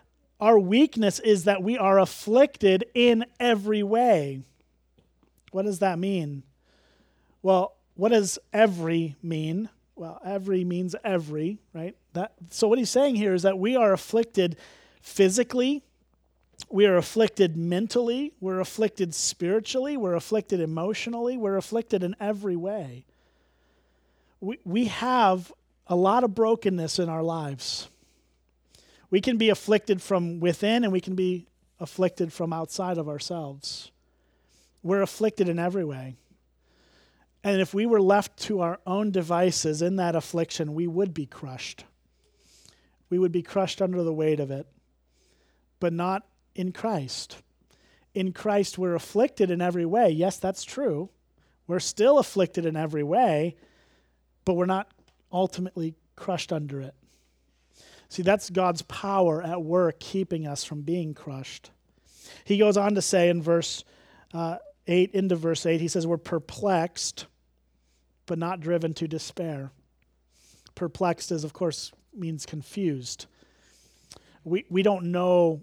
our 0.40 0.58
weakness 0.58 1.20
is 1.20 1.44
that 1.44 1.62
we 1.62 1.78
are 1.78 1.98
afflicted 1.98 2.84
in 2.92 3.24
every 3.38 3.84
way. 3.84 4.42
What 5.52 5.64
does 5.64 5.78
that 5.78 5.98
mean? 5.98 6.42
Well, 7.40 7.76
what 7.94 8.10
does 8.10 8.38
every 8.52 9.14
mean? 9.22 9.70
well, 9.96 10.20
every 10.24 10.64
means 10.64 10.96
every, 11.04 11.58
right? 11.72 11.96
That 12.14 12.33
so 12.50 12.68
what 12.68 12.78
he's 12.78 12.90
saying 12.90 13.16
here 13.16 13.35
is 13.35 13.42
that 13.42 13.59
we 13.59 13.76
are 13.76 13.92
afflicted 13.92 14.56
physically, 15.02 15.83
we 16.71 16.87
are 16.87 16.97
afflicted 16.97 17.56
mentally, 17.56 18.33
we're 18.40 18.61
afflicted 18.61 19.14
spiritually, 19.14 19.97
we're 19.97 20.14
afflicted 20.14 20.61
emotionally, 20.61 21.37
we're 21.37 21.56
afflicted 21.56 22.02
in 22.02 22.16
every 22.18 22.56
way. 22.56 23.04
We 24.40 24.59
we 24.64 24.87
have 24.87 25.52
a 25.87 25.97
lot 25.97 26.25
of 26.25 26.35
brokenness 26.35 26.99
in 26.99 27.09
our 27.09 27.23
lives. 27.23 27.88
We 29.11 29.21
can 29.21 29.37
be 29.37 29.50
afflicted 29.50 30.00
from 30.00 30.40
within 30.40 30.85
and 30.85 30.92
we 30.92 31.00
can 31.00 31.14
be 31.14 31.47
afflicted 31.80 32.33
from 32.33 32.52
outside 32.52 32.97
of 32.97 33.09
ourselves. 33.09 33.90
We're 34.83 35.02
afflicted 35.02 35.49
in 35.49 35.59
every 35.59 35.85
way. 35.85 36.14
And 37.42 37.61
if 37.61 37.75
we 37.75 37.87
were 37.87 38.00
left 38.00 38.38
to 38.44 38.61
our 38.61 38.80
own 38.87 39.11
devices 39.11 39.83
in 39.83 39.97
that 39.97 40.14
affliction, 40.14 40.75
we 40.75 40.87
would 40.87 41.12
be 41.12 41.26
crushed. 41.26 41.85
We 43.11 43.18
would 43.18 43.32
be 43.32 43.42
crushed 43.42 43.82
under 43.82 44.02
the 44.02 44.12
weight 44.12 44.40
of 44.40 44.50
it, 44.50 44.66
but 45.80 45.92
not 45.92 46.26
in 46.54 46.73
Christ. 46.73 47.38
In 48.14 48.32
Christ, 48.32 48.78
we're 48.78 48.94
afflicted 48.94 49.50
in 49.50 49.61
every 49.61 49.84
way. 49.84 50.11
Yes, 50.11 50.38
that's 50.38 50.64
true. 50.64 51.11
We're 51.66 51.80
still 51.80 52.18
afflicted 52.18 52.66
in 52.66 52.76
every 52.76 53.02
way, 53.02 53.56
but 54.44 54.54
we're 54.54 54.66
not 54.66 54.90
ultimately 55.32 55.94
crushed 56.16 56.52
under 56.52 56.80
it. 56.80 56.94
See, 58.08 58.23
that's 58.23 58.50
God's 58.50 58.82
power 58.82 59.42
at 59.42 59.62
work 59.62 59.99
keeping 59.99 60.46
us 60.46 60.62
from 60.62 60.82
being 60.82 61.14
crushed. 61.14 61.70
He 62.44 62.58
goes 62.58 62.76
on 62.76 62.94
to 62.94 63.02
say 63.02 63.28
in 63.28 63.42
verse 63.42 63.84
uh, 64.32 64.58
8, 64.87 65.12
into 65.12 65.37
verse 65.37 65.66
8, 65.66 65.80
he 65.80 65.88
says, 65.88 66.06
We're 66.06 66.18
perplexed 66.18 67.26
but 68.26 68.38
not 68.38 68.61
driven 68.61 68.94
to 68.94 69.08
despair. 69.08 69.70
Perplexed 70.75 71.30
is, 71.30 71.44
of 71.44 71.52
course, 71.52 71.92
means 72.18 72.47
confused. 72.47 73.26
We, 74.44 74.64
we 74.68 74.83
don't 74.83 75.06
know 75.06 75.62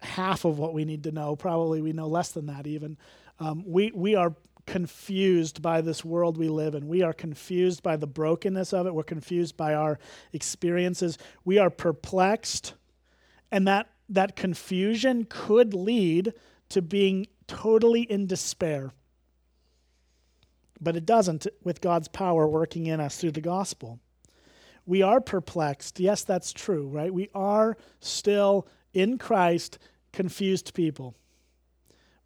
half 0.00 0.44
of 0.44 0.58
what 0.58 0.74
we 0.74 0.84
need 0.84 1.04
to 1.04 1.12
know. 1.12 1.36
Probably 1.36 1.80
we 1.82 1.92
know 1.92 2.06
less 2.06 2.30
than 2.32 2.46
that, 2.46 2.66
even. 2.66 2.96
Um, 3.40 3.64
we, 3.66 3.90
we 3.94 4.14
are 4.14 4.34
confused 4.66 5.60
by 5.60 5.80
this 5.80 6.04
world 6.04 6.38
we 6.38 6.48
live 6.48 6.74
in. 6.74 6.86
We 6.86 7.02
are 7.02 7.12
confused 7.12 7.82
by 7.82 7.96
the 7.96 8.06
brokenness 8.06 8.72
of 8.72 8.86
it. 8.86 8.94
We're 8.94 9.02
confused 9.02 9.56
by 9.56 9.74
our 9.74 9.98
experiences. 10.32 11.18
We 11.44 11.58
are 11.58 11.70
perplexed. 11.70 12.74
And 13.50 13.66
that, 13.66 13.88
that 14.08 14.36
confusion 14.36 15.26
could 15.28 15.74
lead 15.74 16.34
to 16.68 16.80
being 16.80 17.26
totally 17.46 18.02
in 18.02 18.26
despair 18.26 18.92
but 20.82 20.96
it 20.96 21.06
doesn't 21.06 21.46
with 21.62 21.80
God's 21.80 22.08
power 22.08 22.46
working 22.46 22.86
in 22.86 23.00
us 23.00 23.16
through 23.16 23.32
the 23.32 23.40
gospel. 23.40 24.00
We 24.86 25.02
are 25.02 25.20
perplexed. 25.20 26.00
Yes, 26.00 26.24
that's 26.24 26.52
true, 26.52 26.88
right? 26.88 27.12
We 27.12 27.30
are 27.34 27.76
still 28.00 28.66
in 28.92 29.18
Christ 29.18 29.78
confused 30.12 30.74
people. 30.74 31.14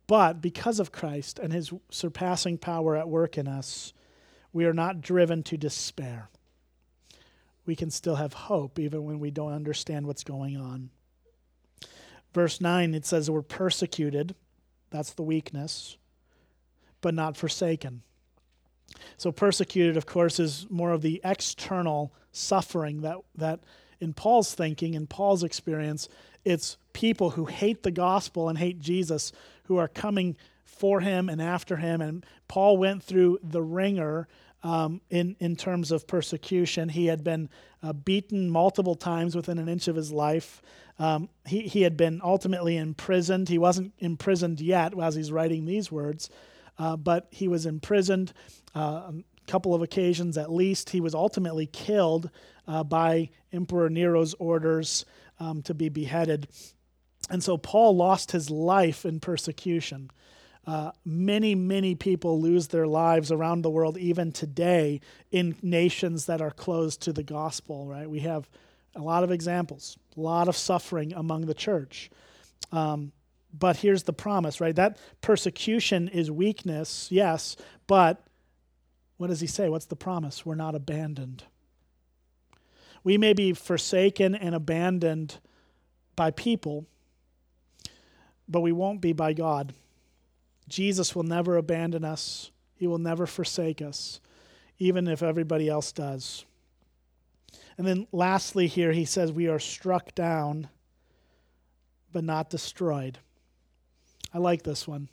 But 0.07 0.41
because 0.41 0.79
of 0.79 0.93
Christ 0.93 1.39
and 1.39 1.53
his 1.53 1.73
surpassing 1.91 2.59
power 2.59 2.97
at 2.97 3.09
work 3.09 3.37
in 3.37 3.49
us, 3.49 3.93
we 4.53 4.65
are 4.65 4.73
not 4.73 5.01
driven 5.01 5.43
to 5.45 5.57
despair. 5.57 6.31
We 7.67 7.77
can 7.77 7.91
still 7.91 8.15
have 8.15 8.33
hope 8.33 8.79
even 8.79 9.05
when 9.05 9.19
we 9.19 9.31
don't 9.31 9.53
understand 9.53 10.07
what's 10.07 10.25
going 10.25 10.57
on. 10.57 10.91
Verse 12.33 12.61
9, 12.61 12.95
it 12.95 13.05
says 13.05 13.31
we're 13.31 13.43
persecuted. 13.43 14.35
That's 14.91 15.13
the 15.13 15.23
weakness, 15.23 15.97
but 17.01 17.15
not 17.15 17.37
forsaken. 17.37 18.03
So, 19.17 19.33
persecuted, 19.33 19.97
of 19.97 20.07
course, 20.07 20.39
is 20.39 20.67
more 20.71 20.93
of 20.93 21.03
the 21.03 21.21
external 21.25 22.13
suffering 22.33 23.01
that, 23.03 23.17
that 23.37 23.61
in 24.01 24.13
Paul's 24.13 24.55
thinking, 24.55 24.95
in 24.95 25.07
Paul's 25.07 25.43
experience, 25.43 26.09
it's 26.45 26.77
people 26.93 27.31
who 27.31 27.47
hate 27.47 27.83
the 27.83 27.91
gospel 27.91 28.49
and 28.49 28.59
hate 28.59 28.81
Jesus 28.81 29.33
who 29.65 29.79
are 29.79 29.89
coming 29.89 30.37
for 30.65 31.01
him 31.01 31.29
and 31.29 31.41
after 31.41 31.77
him. 31.77 32.01
And 32.01 32.25
Paul 32.49 32.77
went 32.77 33.03
through 33.03 33.39
the 33.43 33.63
wringer 33.63 34.29
um, 34.63 35.01
in, 35.11 35.37
in 35.39 35.57
terms 35.57 35.91
of 35.91 36.07
persecution. 36.07 36.89
He 36.89 37.07
had 37.07 37.25
been 37.25 37.49
uh, 37.83 37.93
beaten 37.93 38.51
multiple 38.51 38.95
times 38.95 39.35
within 39.35 39.59
an 39.59 39.69
inch 39.69 39.89
of 39.89 39.97
his 39.97 40.13
life. 40.13 40.61
Um, 40.99 41.29
he, 41.47 41.63
he 41.63 41.83
had 41.83 41.97
been 41.97 42.21
ultimately 42.23 42.77
imprisoned. 42.77 43.49
He 43.49 43.59
wasn't 43.59 43.93
imprisoned 43.99 44.61
yet 44.61 44.99
as 44.99 45.15
he's 45.15 45.33
writing 45.33 45.67
these 45.67 45.93
words, 45.93 46.31
uh, 46.79 46.97
but 46.97 47.29
he 47.31 47.49
was 47.49 47.67
imprisoned 47.67 48.33
a 48.81 49.15
couple 49.47 49.75
of 49.75 49.83
occasions 49.83 50.37
at 50.37 50.53
least. 50.53 50.91
He 50.91 51.01
was 51.01 51.15
ultimately 51.15 51.67
killed 51.67 52.31
uh, 52.67 52.85
by 52.85 53.31
Emperor 53.53 53.89
Nero's 53.89 54.35
orders 54.35 55.05
um, 55.39 55.63
to 55.63 55.75
be 55.75 55.89
beheaded. 55.89 56.49
And 57.31 57.43
so 57.43 57.57
Paul 57.57 57.97
lost 57.97 58.33
his 58.33 58.51
life 58.51 59.05
in 59.05 59.21
persecution. 59.21 60.11
Uh, 60.67 60.91
many, 61.05 61.55
many 61.55 61.95
people 61.95 62.41
lose 62.41 62.69
their 62.69 62.87
lives 62.87 63.31
around 63.31 63.63
the 63.63 63.71
world, 63.71 63.97
even 63.99 64.33
today, 64.33 65.01
in 65.31 65.55
nations 65.63 66.27
that 66.27 66.41
are 66.41 66.51
closed 66.51 67.03
to 67.03 67.13
the 67.13 67.23
gospel, 67.23 67.87
right? 67.87 68.11
We 68.11 68.21
have 68.21 68.49
a 68.97 69.01
lot 69.01 69.23
of 69.23 69.31
examples, 69.31 69.97
a 70.17 70.21
lot 70.21 70.49
of 70.49 70.57
suffering 70.57 71.13
among 71.13 71.47
the 71.47 71.55
church. 71.55 72.11
Um, 72.73 73.13
but 73.57 73.77
here's 73.77 74.03
the 74.03 74.13
promise, 74.13 74.61
right? 74.61 74.75
That 74.75 74.99
persecution 75.21 76.09
is 76.09 76.31
weakness, 76.31 77.09
yes, 77.11 77.57
but 77.87 78.26
what 79.17 79.29
does 79.29 79.41
he 79.41 79.47
say? 79.47 79.69
What's 79.69 79.87
the 79.87 79.97
promise? 79.97 80.45
We're 80.45 80.55
not 80.55 80.75
abandoned. 80.75 81.45
We 83.03 83.19
may 83.19 83.33
be 83.33 83.53
forsaken 83.53 84.35
and 84.35 84.55
abandoned 84.55 85.39
by 86.17 86.31
people, 86.33 86.87
but 88.49 88.61
we 88.61 88.73
won't 88.73 89.01
be 89.01 89.13
by 89.13 89.33
God. 89.33 89.75
Jesus 90.69 91.15
will 91.15 91.23
never 91.23 91.57
abandon 91.57 92.05
us, 92.05 92.51
He 92.75 92.87
will 92.87 92.99
never 92.99 93.27
forsake 93.27 93.81
us, 93.81 94.21
even 94.79 95.07
if 95.07 95.23
everybody 95.23 95.69
else 95.69 95.93
does. 95.93 96.45
And 97.79 97.87
then 97.87 98.07
lastly, 98.11 98.67
here 98.67 98.93
he 98.93 99.05
says, 99.05 99.31
We 99.31 99.49
are 99.49 99.59
struck 99.59 100.15
down, 100.15 100.69
but 102.13 102.25
not 102.25 102.51
destroyed. 102.51 103.19
I 104.33 104.39
like 104.39 104.63
this 104.63 104.89
one 104.89 105.09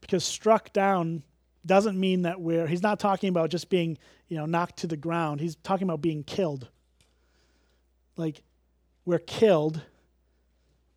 because 0.00 0.24
struck 0.24 0.72
down 0.72 1.22
doesn't 1.64 1.98
mean 1.98 2.22
that 2.22 2.40
we're, 2.40 2.66
he's 2.66 2.82
not 2.82 2.98
talking 2.98 3.28
about 3.28 3.50
just 3.50 3.70
being, 3.70 3.98
you 4.28 4.36
know, 4.36 4.46
knocked 4.46 4.78
to 4.78 4.86
the 4.86 4.96
ground. 4.96 5.40
He's 5.40 5.56
talking 5.56 5.86
about 5.86 6.00
being 6.00 6.24
killed. 6.24 6.68
Like, 8.16 8.42
we're 9.04 9.18
killed, 9.18 9.80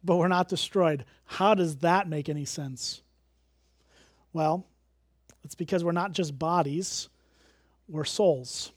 but 0.03 0.17
we're 0.17 0.27
not 0.27 0.48
destroyed. 0.50 1.05
How 1.25 1.55
does 1.55 1.77
that 1.77 2.10
make 2.10 2.29
any 2.29 2.45
sense? 2.45 3.01
Well, 4.34 4.65
It's 5.45 5.55
because 5.55 5.84
we're 5.84 5.91
not 5.91 6.12
just 6.12 6.38
bodies, 6.38 7.07
we're 7.88 8.03
souls. 8.03 8.72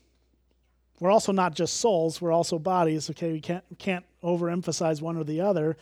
We're 1.01 1.11
also 1.11 1.33
not 1.33 1.55
just 1.55 1.79
souls, 1.79 2.21
we're 2.21 2.33
also 2.33 2.59
bodies. 2.59 3.09
Okay, 3.09 3.33
we 3.33 3.41
can't, 3.41 3.65
we 3.71 3.77
can't 3.77 4.05
overemphasize 4.23 5.01
one 5.01 5.17
or 5.17 5.25
the 5.25 5.41
other. 5.41 5.79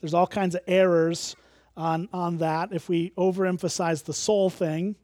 There's 0.00 0.14
all 0.14 0.28
kinds 0.28 0.54
of 0.54 0.60
errors 0.68 1.34
on, 1.76 2.08
on 2.12 2.38
that. 2.38 2.72
If 2.72 2.88
we 2.88 3.10
overemphasize 3.18 4.04
the 4.04 4.14
soul 4.14 4.48
thing, 4.48 4.94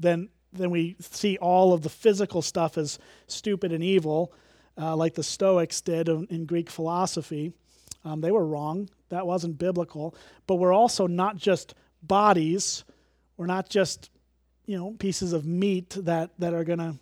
then, 0.00 0.28
then 0.52 0.70
we 0.70 0.96
see 1.00 1.36
all 1.38 1.72
of 1.72 1.82
the 1.82 1.88
physical 1.88 2.42
stuff 2.42 2.78
as 2.78 2.98
stupid 3.26 3.72
and 3.72 3.82
evil, 3.84 4.32
uh, 4.76 4.96
like 4.96 5.14
the 5.14 5.22
Stoics 5.22 5.80
did 5.80 6.08
in, 6.08 6.26
in 6.30 6.46
Greek 6.46 6.70
philosophy. 6.70 7.52
Um, 8.04 8.20
they 8.20 8.30
were 8.30 8.46
wrong. 8.46 8.88
That 9.10 9.26
wasn't 9.26 9.58
biblical. 9.58 10.14
But 10.46 10.56
we're 10.56 10.72
also 10.72 11.06
not 11.06 11.36
just 11.36 11.74
bodies. 12.02 12.84
We're 13.36 13.46
not 13.46 13.68
just, 13.68 14.10
you 14.66 14.78
know, 14.78 14.92
pieces 14.98 15.32
of 15.32 15.44
meat 15.46 15.90
that, 15.90 16.30
that 16.38 16.54
are 16.54 16.64
going 16.64 16.78
to, 16.78 16.98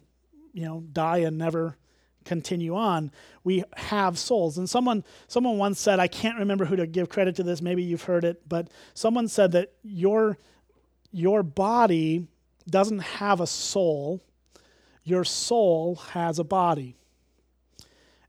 you 0.53 0.65
know, 0.65 0.81
die 0.93 1.19
and 1.19 1.39
never 1.39 1.77
continue 2.25 2.77
on. 2.77 3.11
We 3.43 3.65
have 3.77 4.19
souls. 4.19 4.59
And 4.59 4.69
someone 4.69 5.03
someone 5.29 5.57
once 5.57 5.81
said, 5.81 5.99
I 5.99 6.09
can't 6.09 6.39
remember 6.39 6.67
who 6.67 6.77
to 6.77 6.87
give 6.87 7.09
credit 7.09 7.37
to 7.37 7.43
this, 7.43 7.63
maybe 7.63 7.83
you've 7.83 8.03
heard 8.03 8.25
it, 8.25 8.47
but 8.49 8.69
someone 8.95 9.29
said 9.29 9.53
that 9.53 9.73
your 9.83 10.37
your 11.11 11.43
body 11.43 12.27
doesn't 12.71 13.01
have 13.01 13.41
a 13.41 13.47
soul. 13.47 14.23
Your 15.05 15.25
soul 15.25 15.97
has 16.13 16.39
a 16.39 16.45
body. 16.45 16.97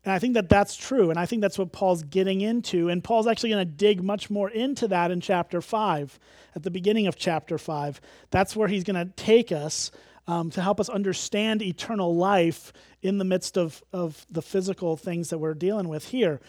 And 0.05 0.13
I 0.13 0.19
think 0.19 0.34
that 0.36 0.50
that's 0.50 0.75
true. 0.75 1.10
And 1.10 1.19
I 1.19 1.25
think 1.25 1.41
that's 1.41 1.60
what 1.60 1.72
Paul's 1.72 2.03
getting 2.03 2.41
into. 2.41 2.89
And 2.89 3.03
Paul's 3.03 3.27
actually 3.27 3.50
going 3.50 3.67
to 3.67 3.74
dig 3.74 4.01
much 4.01 4.29
more 4.29 4.50
into 4.50 4.88
that 4.88 5.12
in 5.12 5.19
chapter 5.19 5.62
5, 5.62 6.19
at 6.55 6.63
the 6.63 6.72
beginning 6.72 7.05
of 7.08 7.17
chapter 7.17 7.58
5. 7.58 8.00
That's 8.31 8.55
where 8.55 8.67
he's 8.67 8.84
going 8.84 8.96
to 9.05 9.13
take 9.15 9.51
us 9.51 9.91
um, 10.25 10.51
to 10.51 10.62
help 10.62 10.79
us 10.79 10.89
understand 10.89 11.62
eternal 11.62 12.15
life 12.15 12.72
in 13.01 13.17
the 13.17 13.25
midst 13.25 13.58
of, 13.58 13.84
of 13.91 14.25
the 14.29 14.41
physical 14.41 14.96
things 14.96 15.29
that 15.31 15.39
we're 15.39 15.53
dealing 15.53 15.89
with 15.89 16.08
here. 16.08 16.39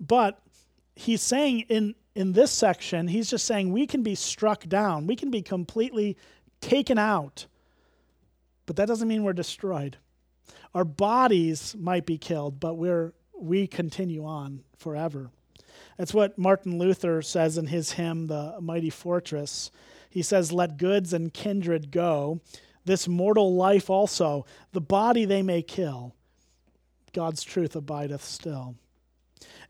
But 0.00 0.40
he's 0.94 1.22
saying 1.22 1.60
in, 1.68 1.94
in 2.14 2.32
this 2.32 2.50
section, 2.50 3.08
he's 3.08 3.30
just 3.30 3.44
saying 3.44 3.72
we 3.72 3.86
can 3.86 4.02
be 4.02 4.14
struck 4.14 4.66
down, 4.66 5.06
we 5.06 5.16
can 5.16 5.30
be 5.30 5.42
completely 5.42 6.16
taken 6.60 6.98
out. 6.98 7.46
But 8.66 8.76
that 8.76 8.88
doesn't 8.88 9.08
mean 9.08 9.22
we're 9.22 9.32
destroyed. 9.32 9.98
Our 10.74 10.84
bodies 10.84 11.74
might 11.78 12.06
be 12.06 12.18
killed, 12.18 12.60
but 12.60 12.74
we're, 12.74 13.12
we 13.38 13.66
continue 13.66 14.24
on 14.24 14.62
forever. 14.76 15.30
That's 15.96 16.12
what 16.12 16.36
Martin 16.36 16.78
Luther 16.78 17.22
says 17.22 17.56
in 17.56 17.68
his 17.68 17.92
hymn, 17.92 18.26
The 18.26 18.56
Mighty 18.60 18.90
Fortress. 18.90 19.70
He 20.10 20.22
says, 20.22 20.52
Let 20.52 20.76
goods 20.76 21.12
and 21.12 21.32
kindred 21.32 21.90
go, 21.90 22.40
this 22.84 23.08
mortal 23.08 23.54
life 23.54 23.90
also, 23.90 24.46
the 24.72 24.80
body 24.80 25.24
they 25.24 25.42
may 25.42 25.62
kill. 25.62 26.14
God's 27.12 27.42
truth 27.42 27.74
abideth 27.74 28.22
still. 28.22 28.76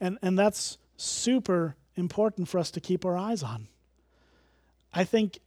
And, 0.01 0.19
and 0.23 0.39
that's 0.39 0.79
super 0.97 1.77
important 1.97 2.49
for 2.49 2.59
us 2.59 2.71
to 2.73 2.81
keep 2.81 3.05
our 3.05 3.17
eyes 3.17 3.43
on. 3.43 3.69
I 4.93 5.05
think 5.05 5.39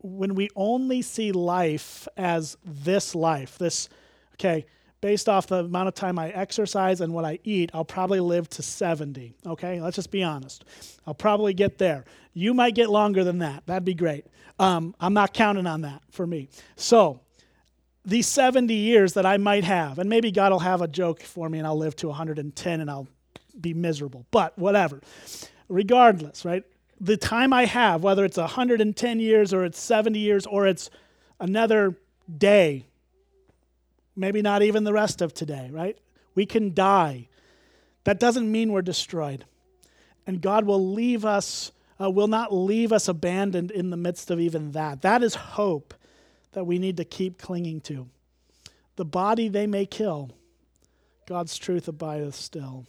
when 0.00 0.34
we 0.34 0.48
only 0.54 1.02
see 1.02 1.32
life 1.32 2.06
as 2.16 2.56
this 2.64 3.14
life, 3.14 3.58
this, 3.58 3.88
okay, 4.34 4.66
based 5.00 5.28
off 5.28 5.46
the 5.46 5.60
amount 5.60 5.88
of 5.88 5.94
time 5.94 6.18
I 6.18 6.30
exercise 6.30 7.00
and 7.00 7.12
what 7.12 7.24
I 7.24 7.38
eat, 7.44 7.70
I'll 7.72 7.84
probably 7.84 8.20
live 8.20 8.48
to 8.50 8.62
70. 8.62 9.34
Okay, 9.46 9.80
let's 9.80 9.96
just 9.96 10.10
be 10.10 10.22
honest. 10.22 10.64
I'll 11.06 11.14
probably 11.14 11.54
get 11.54 11.78
there. 11.78 12.04
You 12.34 12.54
might 12.54 12.74
get 12.74 12.90
longer 12.90 13.24
than 13.24 13.38
that. 13.38 13.66
That'd 13.66 13.84
be 13.84 13.94
great. 13.94 14.26
Um, 14.58 14.94
I'm 15.00 15.14
not 15.14 15.32
counting 15.34 15.66
on 15.66 15.82
that 15.82 16.02
for 16.10 16.26
me. 16.26 16.48
So, 16.76 17.20
these 18.04 18.26
70 18.26 18.72
years 18.72 19.12
that 19.14 19.26
I 19.26 19.36
might 19.36 19.64
have, 19.64 19.98
and 19.98 20.08
maybe 20.08 20.30
God 20.30 20.50
will 20.50 20.60
have 20.60 20.80
a 20.80 20.88
joke 20.88 21.22
for 21.22 21.48
me 21.48 21.58
and 21.58 21.66
I'll 21.66 21.76
live 21.76 21.94
to 21.96 22.08
110 22.08 22.80
and 22.80 22.90
I'll 22.90 23.06
be 23.60 23.74
miserable, 23.74 24.24
but 24.30 24.58
whatever. 24.58 25.00
Regardless, 25.68 26.44
right? 26.44 26.64
The 27.00 27.16
time 27.16 27.52
I 27.52 27.66
have, 27.66 28.02
whether 28.02 28.24
it's 28.24 28.36
110 28.36 29.20
years 29.20 29.52
or 29.54 29.64
it's 29.64 29.80
70 29.80 30.18
years 30.18 30.46
or 30.46 30.66
it's 30.66 30.90
another 31.38 31.96
day 32.36 32.86
maybe 34.18 34.42
not 34.42 34.62
even 34.62 34.84
the 34.84 34.92
rest 34.92 35.22
of 35.22 35.32
today, 35.32 35.70
right? 35.72 35.96
We 36.34 36.44
can 36.44 36.74
die. 36.74 37.28
That 38.04 38.20
doesn't 38.20 38.50
mean 38.50 38.72
we're 38.72 38.82
destroyed. 38.82 39.44
And 40.26 40.42
God 40.42 40.66
will 40.66 40.92
leave 40.92 41.24
us, 41.24 41.72
uh, 42.00 42.10
will 42.10 42.26
not 42.26 42.52
leave 42.52 42.92
us 42.92 43.08
abandoned 43.08 43.70
in 43.70 43.90
the 43.90 43.96
midst 43.96 44.30
of 44.30 44.40
even 44.40 44.72
that. 44.72 45.02
That 45.02 45.22
is 45.22 45.34
hope 45.34 45.94
that 46.52 46.64
we 46.64 46.78
need 46.78 46.96
to 46.96 47.04
keep 47.04 47.38
clinging 47.38 47.80
to. 47.82 48.08
The 48.96 49.04
body 49.04 49.48
they 49.48 49.66
may 49.66 49.86
kill, 49.86 50.30
God's 51.26 51.56
truth 51.56 51.86
abideth 51.86 52.34
still. 52.34 52.86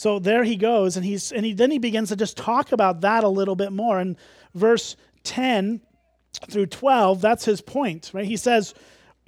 So 0.00 0.18
there 0.18 0.44
he 0.44 0.56
goes, 0.56 0.96
and 0.96 1.04
he's 1.04 1.30
and 1.30 1.44
he 1.44 1.52
then 1.52 1.70
he 1.70 1.76
begins 1.76 2.08
to 2.08 2.16
just 2.16 2.38
talk 2.38 2.72
about 2.72 3.02
that 3.02 3.22
a 3.22 3.28
little 3.28 3.54
bit 3.54 3.70
more. 3.70 4.00
In 4.00 4.16
verse 4.54 4.96
10 5.24 5.82
through 6.48 6.68
12, 6.68 7.20
that's 7.20 7.44
his 7.44 7.60
point, 7.60 8.10
right? 8.14 8.24
He 8.24 8.38
says, 8.38 8.72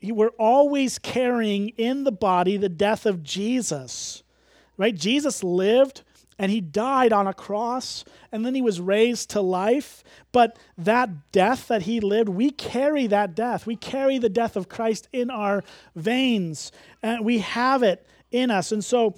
we're 0.02 0.30
always 0.38 0.98
carrying 0.98 1.68
in 1.76 2.04
the 2.04 2.10
body 2.10 2.56
the 2.56 2.70
death 2.70 3.04
of 3.04 3.22
Jesus, 3.22 4.22
right? 4.78 4.94
Jesus 4.94 5.44
lived 5.44 6.04
and 6.38 6.50
he 6.50 6.62
died 6.62 7.12
on 7.12 7.26
a 7.26 7.34
cross 7.34 8.02
and 8.32 8.46
then 8.46 8.54
he 8.54 8.62
was 8.62 8.80
raised 8.80 9.28
to 9.32 9.42
life. 9.42 10.02
But 10.32 10.58
that 10.78 11.32
death 11.32 11.68
that 11.68 11.82
he 11.82 12.00
lived, 12.00 12.30
we 12.30 12.50
carry 12.50 13.06
that 13.08 13.34
death. 13.34 13.66
We 13.66 13.76
carry 13.76 14.16
the 14.16 14.30
death 14.30 14.56
of 14.56 14.70
Christ 14.70 15.06
in 15.12 15.28
our 15.28 15.64
veins 15.94 16.72
and 17.02 17.26
we 17.26 17.40
have 17.40 17.82
it 17.82 18.06
in 18.30 18.50
us. 18.50 18.72
And 18.72 18.82
so, 18.82 19.14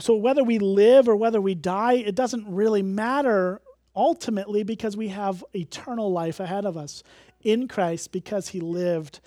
so 0.00 0.14
whether 0.14 0.44
we 0.44 0.58
live 0.58 1.08
or 1.08 1.16
whether 1.16 1.40
we 1.40 1.54
die, 1.54 1.94
it 1.94 2.14
doesn't 2.14 2.46
really 2.46 2.82
matter 2.82 3.60
ultimately 3.94 4.62
because 4.62 4.96
we 4.96 5.08
have 5.08 5.44
eternal 5.54 6.12
life 6.12 6.40
ahead 6.40 6.64
of 6.64 6.76
us 6.76 7.02
in 7.42 7.68
Christ 7.68 8.12
because 8.12 8.48
he 8.48 8.60
lived 8.60 9.20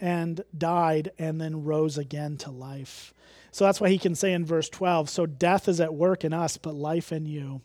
and 0.00 0.42
died 0.56 1.10
and 1.18 1.40
then 1.40 1.64
rose 1.64 1.98
again 1.98 2.36
to 2.38 2.50
life. 2.50 3.12
So 3.50 3.64
that's 3.64 3.80
why 3.80 3.88
he 3.88 3.98
can 3.98 4.14
say 4.14 4.32
in 4.32 4.44
verse 4.44 4.68
12, 4.68 5.10
so 5.10 5.26
death 5.26 5.68
is 5.68 5.80
at 5.80 5.94
work 5.94 6.24
in 6.24 6.32
us, 6.32 6.56
but 6.56 6.74
life 6.74 7.12
in 7.12 7.26
you. 7.26 7.60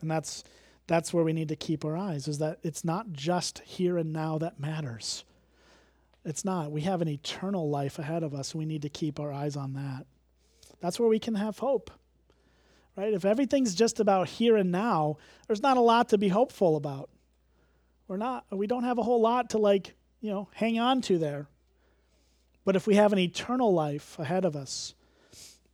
And 0.00 0.10
that's 0.10 0.44
that's 0.86 1.14
where 1.14 1.22
we 1.22 1.32
need 1.32 1.50
to 1.50 1.56
keep 1.56 1.84
our 1.84 1.96
eyes 1.96 2.26
is 2.26 2.38
that 2.38 2.58
it's 2.64 2.84
not 2.84 3.12
just 3.12 3.60
here 3.60 3.96
and 3.96 4.12
now 4.12 4.38
that 4.38 4.58
matters. 4.58 5.24
It's 6.24 6.44
not. 6.44 6.72
We 6.72 6.80
have 6.80 7.00
an 7.00 7.06
eternal 7.06 7.70
life 7.70 8.00
ahead 8.00 8.24
of 8.24 8.34
us. 8.34 8.56
We 8.56 8.64
need 8.64 8.82
to 8.82 8.88
keep 8.88 9.20
our 9.20 9.32
eyes 9.32 9.56
on 9.56 9.74
that. 9.74 10.06
That's 10.80 10.98
where 10.98 11.08
we 11.08 11.18
can 11.18 11.34
have 11.34 11.58
hope. 11.58 11.90
Right? 12.96 13.12
If 13.12 13.24
everything's 13.24 13.74
just 13.74 14.00
about 14.00 14.28
here 14.28 14.56
and 14.56 14.72
now, 14.72 15.18
there's 15.46 15.62
not 15.62 15.76
a 15.76 15.80
lot 15.80 16.10
to 16.10 16.18
be 16.18 16.28
hopeful 16.28 16.76
about. 16.76 17.08
We're 18.08 18.16
not 18.16 18.44
we 18.50 18.66
don't 18.66 18.84
have 18.84 18.98
a 18.98 19.02
whole 19.02 19.20
lot 19.20 19.50
to 19.50 19.58
like 19.58 19.94
you 20.20 20.30
know, 20.30 20.48
hang 20.52 20.78
on 20.78 21.00
to 21.02 21.18
there. 21.18 21.46
But 22.64 22.76
if 22.76 22.86
we 22.86 22.94
have 22.96 23.12
an 23.12 23.18
eternal 23.18 23.72
life 23.72 24.18
ahead 24.18 24.44
of 24.44 24.54
us, 24.54 24.94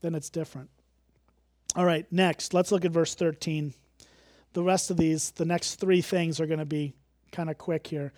then 0.01 0.15
it's 0.15 0.31
different. 0.31 0.71
All 1.75 1.85
right, 1.85 2.11
next, 2.13 2.55
let's 2.55 2.73
look 2.73 2.85
at 2.85 2.93
verse 2.93 3.15
13. 3.15 3.75
The 4.53 4.63
rest 4.63 4.91
of 4.91 4.97
these, 4.97 5.33
the 5.33 5.45
next 5.45 5.75
three 5.75 6.01
things 6.01 6.41
are 6.41 6.47
going 6.47 6.61
to 6.61 6.65
be 6.65 6.95
kind 7.33 7.51
of 7.51 7.59
quick 7.59 7.87
here 7.87 8.13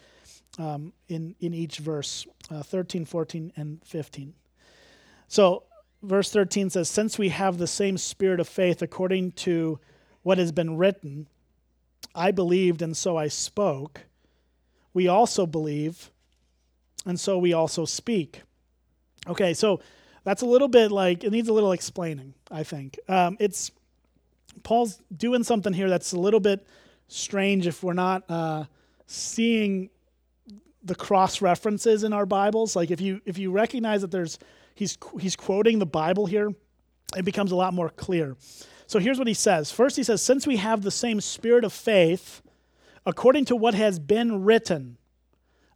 um, 0.59 0.93
in, 1.09 1.35
in 1.41 1.55
each 1.55 1.79
verse 1.79 2.27
uh, 2.51 2.63
13, 2.63 3.05
14, 3.05 3.53
and 3.57 3.81
15. 3.85 4.35
So, 5.27 5.65
verse 6.03 6.31
13 6.31 6.71
says, 6.71 6.89
Since 6.89 7.19
we 7.19 7.31
have 7.31 7.59
the 7.59 7.67
same 7.67 7.99
spirit 7.99 8.41
of 8.41 8.49
faith 8.49 8.83
according 8.83 9.33
to 9.33 9.79
what 10.23 10.39
has 10.39 10.53
been 10.53 10.77
written, 10.77 11.29
I 12.15 12.31
believed 12.31 12.83
and 12.83 12.97
so 12.97 13.17
I 13.17 13.29
spoke. 13.29 14.03
We 14.93 15.09
also 15.09 15.47
believe 15.47 16.11
and 17.07 17.19
so 17.19 17.39
we 17.39 17.53
also 17.53 17.85
speak. 17.85 18.43
Okay, 19.27 19.55
so 19.55 19.81
that's 20.25 20.43
a 20.43 20.47
little 20.47 20.69
bit 20.69 20.91
like 20.91 21.25
it 21.25 21.31
needs 21.31 21.49
a 21.49 21.53
little 21.53 21.73
explaining. 21.73 22.35
I 22.51 22.63
think 22.63 22.99
um, 23.09 23.37
it's 23.41 23.71
Paul's 24.63 25.01
doing 25.15 25.45
something 25.45 25.73
here 25.73 25.89
that's 25.89 26.13
a 26.13 26.21
little 26.21 26.41
bit 26.41 26.67
strange 27.09 27.67
if 27.67 27.83
we're 27.83 27.93
not 27.93 28.25
uh, 28.29 28.65
seeing 29.07 29.91
the 30.83 30.95
cross 30.95 31.41
references 31.41 32.05
in 32.05 32.13
our 32.13 32.27
Bibles. 32.27 32.77
Like 32.77 32.91
if 32.91 33.01
you 33.01 33.21
if 33.25 33.39
you 33.39 33.51
recognize 33.51 34.03
that 34.03 34.11
there's 34.11 34.39
he's 34.79 34.97
he's 35.21 35.37
quoting 35.37 35.79
the 35.79 35.87
Bible 35.87 36.27
here, 36.27 36.51
it 37.17 37.25
becomes 37.25 37.53
a 37.53 37.57
lot 37.57 37.75
more 37.75 37.89
clear. 37.91 38.37
So 38.87 38.99
here's 38.99 39.19
what 39.19 39.27
he 39.27 39.35
says. 39.35 39.71
First, 39.71 39.97
he 39.97 40.03
says, 40.03 40.23
"Since 40.23 40.47
we 40.47 40.57
have 40.57 40.83
the 40.83 40.91
same 40.91 41.21
spirit 41.21 41.65
of 41.65 41.73
faith, 41.73 42.43
according 43.05 43.47
to 43.47 43.57
what 43.57 43.75
has 43.75 43.99
been 43.99 44.45
written." 44.45 44.97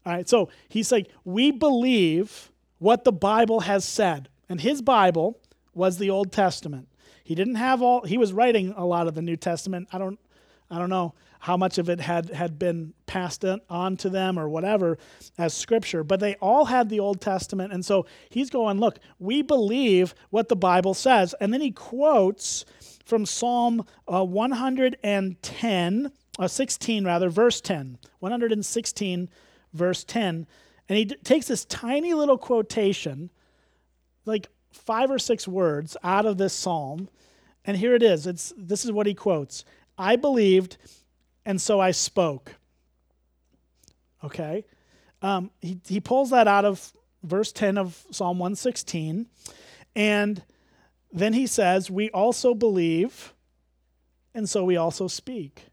All 0.05 0.13
right, 0.13 0.29
so 0.29 0.49
he's 0.69 0.91
like, 0.91 1.09
we 1.25 1.53
believe 1.53 2.51
what 2.79 3.05
the 3.05 3.13
Bible 3.13 3.61
has 3.61 3.85
said. 3.85 4.29
And 4.49 4.61
his 4.61 4.83
Bible 4.83 5.39
was 5.75 5.99
the 5.99 6.11
Old 6.11 6.33
Testament. 6.33 6.89
He 7.23 7.37
didn't 7.37 7.55
have 7.55 7.83
all, 7.83 8.03
he 8.05 8.19
was 8.19 8.33
writing 8.33 8.75
a 8.77 8.85
lot 8.85 9.07
of 9.07 9.15
the 9.15 9.23
New 9.23 9.37
Testament. 9.37 9.89
I 9.93 9.99
don't, 9.99 10.19
I 10.69 10.79
don't 10.79 10.91
know 10.91 11.15
how 11.43 11.57
much 11.57 11.77
of 11.77 11.89
it 11.89 12.01
had, 12.01 12.31
had 12.31 12.57
been 12.57 12.95
passed 13.07 13.45
on 13.69 13.97
to 13.97 14.09
them 14.09 14.39
or 14.39 14.49
whatever 14.49 14.97
as 15.37 15.53
scripture, 15.53 16.05
but 16.05 16.21
they 16.21 16.37
all 16.37 16.67
had 16.67 16.89
the 16.89 17.01
Old 17.01 17.21
Testament. 17.21 17.73
And 17.73 17.85
so 17.85 18.07
he's 18.31 18.49
going, 18.49 18.79
look, 18.79 19.01
we 19.19 19.43
believe 19.43 20.15
what 20.31 20.49
the 20.49 20.55
Bible 20.55 20.95
says. 20.95 21.35
And 21.41 21.53
then 21.53 21.61
he 21.61 21.73
quotes 21.73 22.65
from 23.05 23.27
Psalm 23.27 23.85
uh, 24.07 24.25
110, 24.25 26.13
uh, 26.39 26.49
16 26.49 27.05
rather, 27.05 27.29
verse 27.29 27.61
10. 27.61 27.99
116, 28.21 29.29
verse 29.73 30.05
10. 30.05 30.47
And 30.89 30.97
he 30.97 31.07
d- 31.07 31.17
takes 31.25 31.49
this 31.49 31.65
tiny 31.65 32.15
little 32.15 32.39
quotation, 32.39 33.31
like 34.27 34.47
five 34.71 35.11
or 35.11 35.19
six 35.19 35.49
words 35.49 35.97
out 36.05 36.25
of 36.25 36.39
this 36.39 36.55
psalm. 36.55 37.09
And 37.65 37.77
here 37.77 37.97
it 37.97 38.03
is. 38.05 38.29
It's, 38.29 38.55
this 38.57 38.85
is 38.85 38.93
what 38.93 39.09
he 39.09 39.15
quotes 39.15 39.65
I 39.99 40.15
believed, 40.15 40.77
and 41.45 41.61
so 41.61 41.81
I 41.81 41.91
spoke. 41.91 42.55
Okay? 44.25 44.65
Um, 45.21 45.51
he, 45.61 45.79
he 45.87 46.01
pulls 46.01 46.31
that 46.31 46.49
out 46.49 46.65
of 46.65 46.93
verse 47.23 47.53
10 47.53 47.79
of 47.79 48.05
Psalm 48.11 48.39
116. 48.39 49.27
And 49.95 50.43
then 51.13 51.33
he 51.33 51.47
says, 51.47 51.91
We 51.91 52.11
also 52.11 52.55
believe, 52.55 53.35
and 54.35 54.49
so 54.49 54.65
we 54.65 54.77
also 54.77 55.09
speak. 55.09 55.67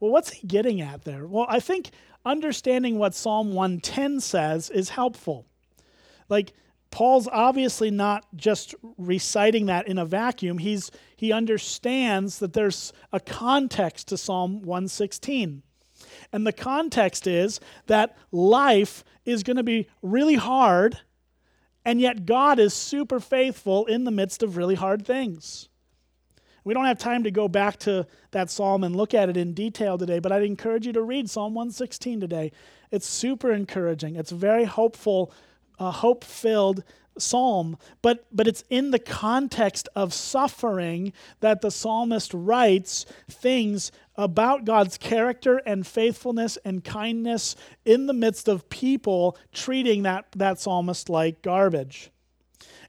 Well, 0.00 0.10
what's 0.10 0.32
he 0.32 0.46
getting 0.46 0.80
at 0.80 1.04
there? 1.04 1.26
Well, 1.26 1.46
I 1.48 1.60
think 1.60 1.90
understanding 2.26 2.98
what 2.98 3.14
Psalm 3.14 3.54
110 3.54 4.20
says 4.20 4.70
is 4.70 4.90
helpful. 4.90 5.46
Like, 6.28 6.52
Paul's 6.94 7.26
obviously 7.26 7.90
not 7.90 8.24
just 8.36 8.74
reciting 8.96 9.66
that 9.66 9.88
in 9.88 9.98
a 9.98 10.04
vacuum. 10.04 10.58
He's, 10.58 10.92
he 11.16 11.32
understands 11.32 12.38
that 12.38 12.52
there's 12.52 12.92
a 13.12 13.18
context 13.18 14.08
to 14.08 14.16
Psalm 14.16 14.62
116. 14.62 15.62
And 16.32 16.46
the 16.46 16.52
context 16.52 17.26
is 17.26 17.58
that 17.86 18.16
life 18.30 19.02
is 19.24 19.42
going 19.42 19.56
to 19.56 19.64
be 19.64 19.88
really 20.02 20.36
hard 20.36 20.98
and 21.84 22.00
yet, 22.00 22.24
God 22.24 22.58
is 22.58 22.72
super 22.72 23.20
faithful 23.20 23.84
in 23.86 24.04
the 24.04 24.10
midst 24.10 24.42
of 24.42 24.56
really 24.56 24.74
hard 24.74 25.06
things. 25.06 25.68
We 26.64 26.72
don't 26.72 26.86
have 26.86 26.98
time 26.98 27.24
to 27.24 27.30
go 27.30 27.46
back 27.46 27.78
to 27.80 28.06
that 28.30 28.50
psalm 28.50 28.84
and 28.84 28.96
look 28.96 29.12
at 29.12 29.28
it 29.28 29.36
in 29.36 29.52
detail 29.52 29.98
today, 29.98 30.18
but 30.18 30.32
I'd 30.32 30.44
encourage 30.44 30.86
you 30.86 30.94
to 30.94 31.02
read 31.02 31.28
Psalm 31.28 31.52
116 31.52 32.20
today. 32.20 32.52
It's 32.90 33.06
super 33.06 33.52
encouraging. 33.52 34.16
It's 34.16 34.30
very 34.30 34.64
hopeful, 34.64 35.30
uh, 35.78 35.90
hope 35.90 36.24
filled 36.24 36.84
psalm, 37.18 37.76
but, 38.02 38.26
but 38.32 38.46
it's 38.46 38.64
in 38.70 38.90
the 38.90 38.98
context 38.98 39.88
of 39.94 40.12
suffering 40.12 41.12
that 41.40 41.60
the 41.60 41.70
psalmist 41.70 42.32
writes 42.34 43.06
things 43.30 43.92
about 44.16 44.64
God's 44.64 44.98
character 44.98 45.58
and 45.58 45.86
faithfulness 45.86 46.58
and 46.64 46.84
kindness 46.84 47.56
in 47.84 48.06
the 48.06 48.12
midst 48.12 48.48
of 48.48 48.68
people 48.68 49.36
treating 49.52 50.02
that, 50.02 50.26
that 50.36 50.60
psalmist 50.60 51.08
like 51.08 51.42
garbage. 51.42 52.10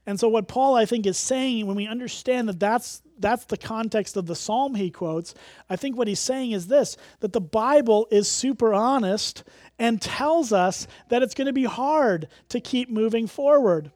And 0.08 0.20
so, 0.20 0.28
what 0.28 0.46
Paul, 0.46 0.76
I 0.76 0.86
think, 0.86 1.04
is 1.04 1.18
saying 1.18 1.66
when 1.66 1.76
we 1.76 1.88
understand 1.88 2.48
that 2.48 2.60
that's, 2.60 3.02
that's 3.18 3.44
the 3.46 3.56
context 3.56 4.16
of 4.16 4.26
the 4.26 4.36
psalm 4.36 4.76
he 4.76 4.88
quotes, 4.88 5.34
I 5.68 5.74
think 5.74 5.96
what 5.96 6.06
he's 6.06 6.20
saying 6.20 6.52
is 6.52 6.68
this 6.68 6.96
that 7.20 7.32
the 7.32 7.40
Bible 7.40 8.06
is 8.12 8.30
super 8.30 8.72
honest 8.72 9.42
and 9.78 10.00
tells 10.00 10.52
us 10.52 10.86
that 11.08 11.22
it's 11.22 11.34
going 11.34 11.46
to 11.46 11.52
be 11.52 11.64
hard 11.64 12.28
to 12.48 12.60
keep 12.60 12.88
moving 12.88 13.26
forward 13.26 13.90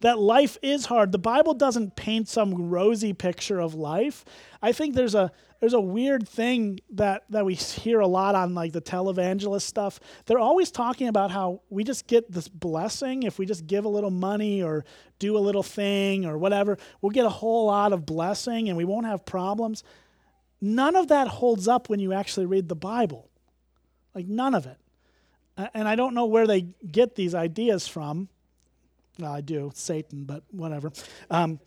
that 0.00 0.18
life 0.18 0.58
is 0.62 0.86
hard. 0.86 1.12
The 1.12 1.18
Bible 1.18 1.54
doesn't 1.54 1.96
paint 1.96 2.28
some 2.28 2.68
rosy 2.70 3.12
picture 3.12 3.60
of 3.60 3.74
life. 3.74 4.24
I 4.62 4.72
think 4.72 4.94
there's 4.94 5.14
a 5.14 5.32
there's 5.60 5.72
a 5.72 5.80
weird 5.80 6.28
thing 6.28 6.80
that 6.90 7.24
that 7.30 7.44
we 7.44 7.54
hear 7.54 8.00
a 8.00 8.06
lot 8.06 8.34
on 8.34 8.54
like 8.54 8.72
the 8.72 8.80
televangelist 8.82 9.62
stuff. 9.62 10.00
They're 10.26 10.38
always 10.38 10.70
talking 10.70 11.08
about 11.08 11.30
how 11.30 11.62
we 11.70 11.84
just 11.84 12.06
get 12.06 12.30
this 12.30 12.48
blessing 12.48 13.22
if 13.22 13.38
we 13.38 13.46
just 13.46 13.66
give 13.66 13.84
a 13.84 13.88
little 13.88 14.10
money 14.10 14.62
or 14.62 14.84
do 15.18 15.36
a 15.36 15.40
little 15.40 15.62
thing 15.62 16.26
or 16.26 16.36
whatever. 16.36 16.78
We'll 17.00 17.10
get 17.10 17.26
a 17.26 17.30
whole 17.30 17.66
lot 17.66 17.92
of 17.92 18.04
blessing 18.04 18.68
and 18.68 18.76
we 18.76 18.84
won't 18.84 19.06
have 19.06 19.24
problems. 19.24 19.82
None 20.60 20.96
of 20.96 21.08
that 21.08 21.28
holds 21.28 21.68
up 21.68 21.88
when 21.88 22.00
you 22.00 22.12
actually 22.12 22.46
read 22.46 22.68
the 22.68 22.76
Bible. 22.76 23.28
Like 24.16 24.28
none 24.28 24.54
of 24.54 24.64
it. 24.64 24.78
And 25.74 25.86
I 25.86 25.94
don't 25.94 26.14
know 26.14 26.24
where 26.24 26.46
they 26.46 26.62
get 26.90 27.16
these 27.16 27.34
ideas 27.34 27.86
from. 27.86 28.30
Well, 29.18 29.30
I 29.30 29.42
do, 29.42 29.72
Satan, 29.74 30.24
but 30.24 30.42
whatever. 30.50 30.90
Um, 31.30 31.60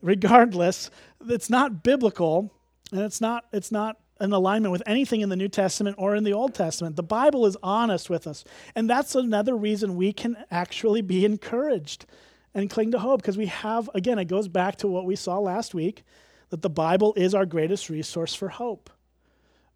regardless, 0.00 0.90
it's 1.28 1.48
not 1.48 1.84
biblical, 1.84 2.52
and 2.90 3.02
it's 3.02 3.20
not 3.20 3.44
it's 3.52 3.70
not 3.70 3.98
in 4.20 4.32
alignment 4.32 4.72
with 4.72 4.82
anything 4.84 5.20
in 5.20 5.28
the 5.28 5.36
New 5.36 5.48
Testament 5.48 5.94
or 5.96 6.16
in 6.16 6.24
the 6.24 6.32
Old 6.32 6.54
Testament. 6.54 6.96
The 6.96 7.04
Bible 7.04 7.46
is 7.46 7.56
honest 7.62 8.10
with 8.10 8.26
us, 8.26 8.44
and 8.74 8.90
that's 8.90 9.14
another 9.14 9.56
reason 9.56 9.94
we 9.94 10.12
can 10.12 10.36
actually 10.50 11.02
be 11.02 11.24
encouraged 11.24 12.06
and 12.52 12.68
cling 12.68 12.90
to 12.90 12.98
hope 12.98 13.22
because 13.22 13.38
we 13.38 13.46
have 13.46 13.88
again. 13.94 14.18
It 14.18 14.26
goes 14.26 14.48
back 14.48 14.74
to 14.78 14.88
what 14.88 15.04
we 15.04 15.14
saw 15.14 15.38
last 15.38 15.72
week 15.72 16.02
that 16.50 16.62
the 16.62 16.70
Bible 16.70 17.14
is 17.16 17.32
our 17.32 17.46
greatest 17.46 17.88
resource 17.88 18.34
for 18.34 18.48
hope. 18.48 18.90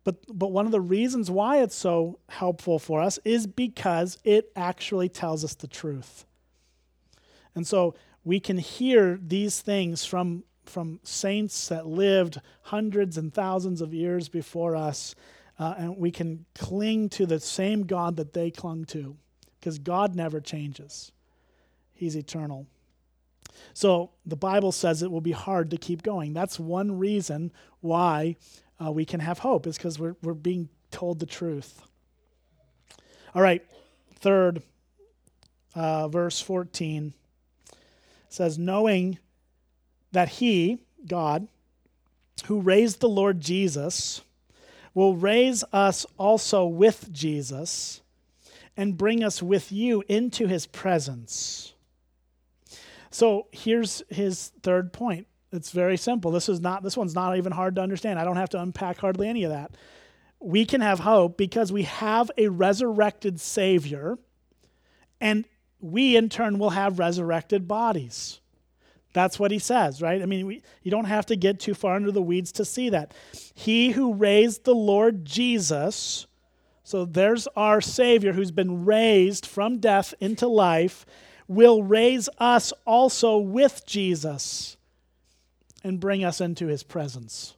But, 0.07 0.19
but 0.39 0.53
one 0.53 0.67
of 0.67 0.73
the 0.73 0.81
reasons 0.81 1.33
why 1.33 1.63
it's 1.63 1.75
so 1.75 2.21
helpful 2.29 2.79
for 2.79 3.01
us 3.01 3.19
is 3.25 3.49
because 3.49 4.19
it 4.23 4.53
actually 4.55 5.09
tells 5.09 5.43
us 5.43 5.57
the 5.57 5.67
truth. 5.67 6.25
And 7.57 7.67
so 7.67 7.97
we 8.23 8.39
can 8.39 8.59
hear 8.59 9.19
these 9.21 9.61
things 9.61 10.05
from, 10.05 10.45
from 10.65 11.01
saints 11.03 11.67
that 11.71 11.89
lived 11.89 12.41
hundreds 12.63 13.19
and 13.19 13.35
thousands 13.35 13.81
of 13.81 13.93
years 13.93 14.29
before 14.29 14.77
us, 14.77 15.17
uh, 15.59 15.75
and 15.77 15.97
we 15.97 16.13
can 16.13 16.45
cling 16.55 17.09
to 17.09 17.27
the 17.27 17.41
same 17.41 17.83
God 17.83 18.15
that 18.15 18.33
they 18.33 18.53
clung 18.53 18.85
to, 18.85 19.17
because 19.59 19.81
God 19.81 20.15
never 20.15 20.41
changes, 20.41 21.11
He's 21.95 22.15
eternal. 22.15 22.69
So 23.75 24.11
the 24.25 24.37
Bible 24.37 24.71
says 24.71 25.03
it 25.03 25.11
will 25.11 25.21
be 25.21 25.33
hard 25.33 25.71
to 25.73 25.77
keep 25.77 26.05
going. 26.05 26.33
That's 26.33 26.61
one 26.61 26.97
reason 26.97 27.51
why 27.81 28.37
uh, 28.85 28.91
we 28.91 29.05
can 29.05 29.21
have 29.21 29.41
hope, 29.41 29.67
is 29.67 29.77
because 29.77 29.99
we're, 29.99 30.17
we're 30.23 30.35
being 30.35 30.69
told 30.91 31.19
the 31.19 31.27
truth. 31.27 31.83
All 33.35 33.43
right, 33.43 33.65
third, 34.15 34.63
uh, 35.75 36.09
verse 36.09 36.41
14 36.41 37.13
says, 38.29 38.59
knowing 38.59 39.19
that 40.13 40.29
he, 40.29 40.79
God, 41.07 41.49
who 42.47 42.61
raised 42.61 43.01
the 43.01 43.09
Lord 43.09 43.41
Jesus, 43.41 44.23
will 44.95 45.17
raise 45.17 45.65
us 45.73 46.07
also 46.19 46.67
with 46.67 47.13
Jesus 47.13 48.01
and 48.77 48.97
bring 48.97 49.23
us 49.23 49.43
with 49.43 49.73
you 49.73 50.03
into 50.09 50.47
his 50.47 50.67
presence. 50.67 51.75
So 53.11 53.47
here's 53.53 54.03
his 54.09 54.53
third 54.63 54.93
point. 54.93 55.27
It's 55.53 55.71
very 55.71 55.97
simple. 55.97 56.31
This 56.31 56.49
is 56.49 56.61
not 56.61 56.83
this 56.83 56.97
one's 56.97 57.15
not 57.15 57.37
even 57.37 57.53
hard 57.53 57.77
to 57.77 57.83
understand. 57.83 58.19
I 58.19 58.25
don't 58.25 58.37
have 58.37 58.51
to 58.51 58.61
unpack 58.61 58.99
hardly 58.99 59.29
any 59.29 59.45
of 59.45 59.51
that. 59.51 59.73
We 60.41 60.67
can 60.67 60.81
have 60.81 61.01
hope 61.01 61.37
because 61.37 61.73
we 61.73 61.85
have 61.85 62.31
a 62.37 62.49
resurrected 62.49 63.41
savior 63.41 64.19
and 65.21 65.45
we 65.81 66.17
in 66.17 66.29
turn 66.29 66.59
will 66.59 66.71
have 66.71 66.99
resurrected 66.99 67.69
bodies. 67.69 68.41
That's 69.13 69.39
what 69.39 69.51
he 69.51 69.59
says, 69.59 70.03
right? 70.03 70.21
I 70.21 70.27
mean, 70.27 70.47
we, 70.47 70.63
you 70.83 70.91
don't 70.91 71.07
have 71.07 71.25
to 71.27 71.37
get 71.37 71.59
too 71.59 71.73
far 71.73 71.97
into 71.97 72.13
the 72.13 72.21
weeds 72.21 72.53
to 72.53 72.67
see 72.67 72.91
that. 72.91 73.15
He 73.55 73.93
who 73.93 74.13
raised 74.13 74.65
the 74.65 74.75
Lord 74.75 75.25
Jesus, 75.25 76.27
so 76.83 77.07
there's 77.07 77.47
our 77.57 77.81
Savior 77.81 78.35
who's 78.35 78.51
been 78.51 78.85
raised 78.85 79.47
from 79.47 79.79
death 79.79 80.13
into 80.21 80.47
life, 80.47 81.07
will 81.49 81.83
raise 81.83 82.29
us 82.39 82.75
also 82.85 83.39
with 83.39 83.87
Jesus 83.87 84.76
and 85.87 86.01
bring 86.01 86.25
us 86.25 86.41
into 86.41 86.67
his 86.67 86.83
presence. 86.83 87.55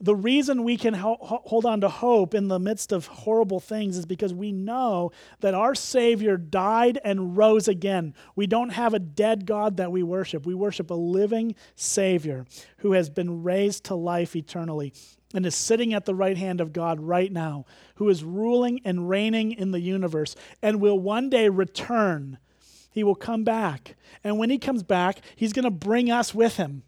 The 0.00 0.14
reason 0.14 0.62
we 0.62 0.76
can 0.76 0.94
ho- 0.94 1.18
hold 1.20 1.66
on 1.66 1.80
to 1.80 1.88
hope 1.88 2.32
in 2.32 2.46
the 2.46 2.60
midst 2.60 2.92
of 2.92 3.06
horrible 3.06 3.58
things 3.58 3.96
is 3.96 4.06
because 4.06 4.32
we 4.32 4.52
know 4.52 5.10
that 5.40 5.54
our 5.54 5.74
Savior 5.74 6.36
died 6.36 7.00
and 7.04 7.36
rose 7.36 7.66
again. 7.66 8.14
We 8.36 8.46
don't 8.46 8.70
have 8.70 8.94
a 8.94 9.00
dead 9.00 9.44
God 9.44 9.76
that 9.78 9.90
we 9.90 10.04
worship. 10.04 10.46
We 10.46 10.54
worship 10.54 10.90
a 10.90 10.94
living 10.94 11.56
Savior 11.74 12.46
who 12.78 12.92
has 12.92 13.10
been 13.10 13.42
raised 13.42 13.84
to 13.84 13.96
life 13.96 14.36
eternally 14.36 14.92
and 15.34 15.44
is 15.44 15.56
sitting 15.56 15.92
at 15.92 16.04
the 16.04 16.14
right 16.14 16.36
hand 16.36 16.60
of 16.60 16.72
God 16.72 17.00
right 17.00 17.30
now, 17.32 17.66
who 17.96 18.08
is 18.08 18.22
ruling 18.22 18.80
and 18.84 19.08
reigning 19.08 19.50
in 19.52 19.72
the 19.72 19.80
universe 19.80 20.36
and 20.62 20.80
will 20.80 20.98
one 20.98 21.28
day 21.28 21.48
return. 21.48 22.38
He 22.90 23.02
will 23.02 23.16
come 23.16 23.42
back. 23.42 23.96
And 24.22 24.38
when 24.38 24.50
he 24.50 24.58
comes 24.58 24.84
back, 24.84 25.20
he's 25.34 25.52
going 25.52 25.64
to 25.64 25.70
bring 25.70 26.10
us 26.10 26.34
with 26.34 26.56
him. 26.56 26.84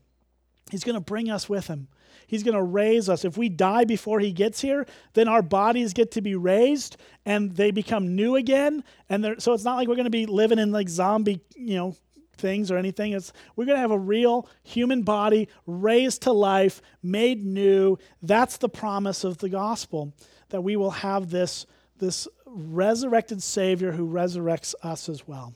He's 0.70 0.84
going 0.84 0.94
to 0.94 1.00
bring 1.00 1.30
us 1.30 1.48
with 1.48 1.66
him. 1.66 1.88
He's 2.26 2.42
going 2.42 2.56
to 2.56 2.62
raise 2.62 3.08
us. 3.08 3.24
If 3.24 3.36
we 3.36 3.48
die 3.48 3.84
before 3.84 4.20
he 4.20 4.30
gets 4.30 4.60
here, 4.60 4.86
then 5.14 5.26
our 5.26 5.42
bodies 5.42 5.92
get 5.92 6.12
to 6.12 6.20
be 6.20 6.36
raised 6.36 6.96
and 7.26 7.54
they 7.56 7.70
become 7.72 8.14
new 8.14 8.36
again. 8.36 8.84
And 9.08 9.36
so 9.38 9.52
it's 9.52 9.64
not 9.64 9.76
like 9.76 9.88
we're 9.88 9.96
going 9.96 10.04
to 10.04 10.10
be 10.10 10.26
living 10.26 10.58
in 10.58 10.70
like 10.70 10.88
zombie, 10.88 11.40
you 11.56 11.74
know, 11.74 11.96
things 12.36 12.70
or 12.70 12.76
anything. 12.76 13.12
It's, 13.12 13.32
we're 13.56 13.66
going 13.66 13.76
to 13.76 13.82
have 13.82 13.90
a 13.90 13.98
real 13.98 14.48
human 14.62 15.02
body 15.02 15.48
raised 15.66 16.22
to 16.22 16.32
life, 16.32 16.80
made 17.02 17.44
new. 17.44 17.98
That's 18.22 18.56
the 18.56 18.68
promise 18.68 19.24
of 19.24 19.38
the 19.38 19.48
gospel, 19.48 20.14
that 20.50 20.62
we 20.62 20.76
will 20.76 20.90
have 20.92 21.30
this, 21.30 21.66
this 21.98 22.28
resurrected 22.46 23.42
Savior 23.42 23.92
who 23.92 24.08
resurrects 24.08 24.74
us 24.82 25.08
as 25.08 25.26
well. 25.26 25.54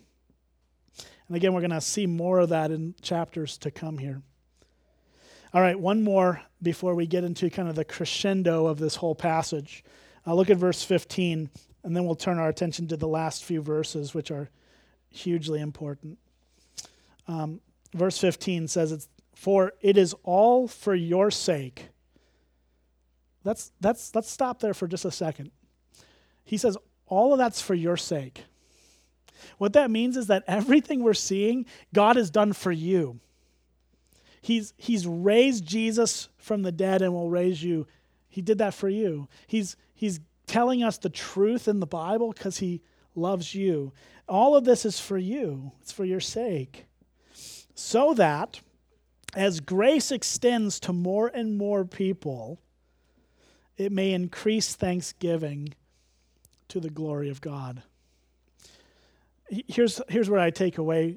And 1.28 1.36
again, 1.36 1.54
we're 1.54 1.60
going 1.60 1.70
to 1.70 1.80
see 1.80 2.06
more 2.06 2.40
of 2.40 2.50
that 2.50 2.70
in 2.70 2.94
chapters 3.00 3.56
to 3.58 3.70
come 3.70 3.98
here. 3.98 4.22
All 5.54 5.60
right, 5.60 5.78
one 5.78 6.02
more 6.02 6.42
before 6.60 6.96
we 6.96 7.06
get 7.06 7.22
into 7.22 7.48
kind 7.48 7.68
of 7.68 7.76
the 7.76 7.84
crescendo 7.84 8.66
of 8.66 8.80
this 8.80 8.96
whole 8.96 9.14
passage. 9.14 9.84
Uh, 10.26 10.34
look 10.34 10.50
at 10.50 10.56
verse 10.56 10.82
15, 10.82 11.48
and 11.84 11.96
then 11.96 12.04
we'll 12.04 12.16
turn 12.16 12.40
our 12.40 12.48
attention 12.48 12.88
to 12.88 12.96
the 12.96 13.06
last 13.06 13.44
few 13.44 13.62
verses, 13.62 14.14
which 14.14 14.32
are 14.32 14.50
hugely 15.10 15.60
important. 15.60 16.18
Um, 17.28 17.60
verse 17.94 18.18
15 18.18 18.66
says, 18.66 18.90
it's, 18.90 19.08
For 19.36 19.74
it 19.80 19.96
is 19.96 20.12
all 20.24 20.66
for 20.66 20.92
your 20.92 21.30
sake. 21.30 21.86
Let's, 23.44 23.70
let's, 23.80 24.12
let's 24.12 24.32
stop 24.32 24.58
there 24.58 24.74
for 24.74 24.88
just 24.88 25.04
a 25.04 25.12
second. 25.12 25.52
He 26.44 26.56
says, 26.56 26.76
All 27.06 27.32
of 27.32 27.38
that's 27.38 27.60
for 27.60 27.74
your 27.74 27.96
sake. 27.96 28.42
What 29.58 29.74
that 29.74 29.88
means 29.88 30.16
is 30.16 30.26
that 30.26 30.42
everything 30.48 31.04
we're 31.04 31.14
seeing, 31.14 31.66
God 31.92 32.16
has 32.16 32.28
done 32.28 32.54
for 32.54 32.72
you. 32.72 33.20
He's, 34.44 34.74
he's 34.76 35.06
raised 35.06 35.64
Jesus 35.64 36.28
from 36.36 36.62
the 36.62 36.72
dead 36.72 37.02
and 37.02 37.12
will 37.14 37.30
raise 37.30 37.62
you. 37.62 37.86
He 38.28 38.42
did 38.42 38.58
that 38.58 38.74
for 38.74 38.88
you. 38.88 39.28
He's, 39.46 39.76
he's 39.94 40.20
telling 40.46 40.82
us 40.82 40.98
the 40.98 41.08
truth 41.08 41.66
in 41.66 41.80
the 41.80 41.86
Bible 41.86 42.32
because 42.32 42.58
he 42.58 42.82
loves 43.14 43.54
you. 43.54 43.92
All 44.28 44.56
of 44.56 44.64
this 44.64 44.84
is 44.84 45.00
for 45.00 45.18
you, 45.18 45.72
it's 45.80 45.92
for 45.92 46.04
your 46.04 46.20
sake. 46.20 46.86
So 47.74 48.14
that 48.14 48.60
as 49.34 49.60
grace 49.60 50.12
extends 50.12 50.78
to 50.80 50.92
more 50.92 51.28
and 51.28 51.56
more 51.56 51.84
people, 51.84 52.60
it 53.76 53.92
may 53.92 54.12
increase 54.12 54.74
thanksgiving 54.74 55.74
to 56.68 56.80
the 56.80 56.90
glory 56.90 57.30
of 57.30 57.40
God 57.40 57.82
here's 59.48 60.00
here's 60.08 60.30
what 60.30 60.40
I 60.40 60.50
take 60.50 60.78
away 60.78 61.16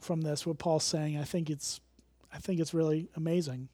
from 0.00 0.22
this. 0.22 0.46
What 0.46 0.58
Paul's 0.58 0.84
saying, 0.84 1.18
I 1.18 1.24
think 1.24 1.50
it's 1.50 1.80
I 2.32 2.38
think 2.38 2.60
it's 2.60 2.74
really 2.74 3.08
amazing. 3.16 3.68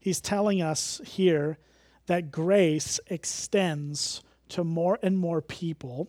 He's 0.00 0.20
telling 0.20 0.62
us 0.62 1.00
here 1.04 1.58
that 2.06 2.30
grace 2.30 3.00
extends 3.08 4.22
to 4.50 4.64
more 4.64 4.98
and 5.02 5.18
more 5.18 5.42
people, 5.42 6.08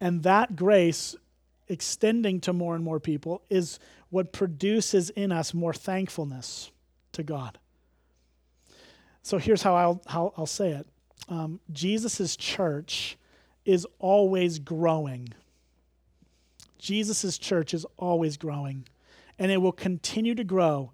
and 0.00 0.22
that 0.24 0.56
grace 0.56 1.14
extending 1.68 2.40
to 2.40 2.52
more 2.52 2.74
and 2.74 2.84
more 2.84 3.00
people 3.00 3.42
is 3.48 3.78
what 4.10 4.32
produces 4.32 5.10
in 5.10 5.32
us 5.32 5.54
more 5.54 5.72
thankfulness 5.72 6.70
to 7.12 7.22
God. 7.22 7.58
So 9.22 9.38
here's 9.38 9.62
how 9.62 9.74
I'll, 9.74 10.02
how 10.06 10.34
I'll 10.36 10.46
say 10.46 10.72
it 10.72 10.86
um, 11.28 11.60
Jesus' 11.72 12.36
church 12.36 13.16
is 13.64 13.86
always 13.98 14.58
growing. 14.58 15.32
Jesus' 16.78 17.38
church 17.38 17.72
is 17.72 17.86
always 17.96 18.36
growing, 18.36 18.86
and 19.38 19.50
it 19.50 19.58
will 19.58 19.72
continue 19.72 20.34
to 20.34 20.44
grow 20.44 20.92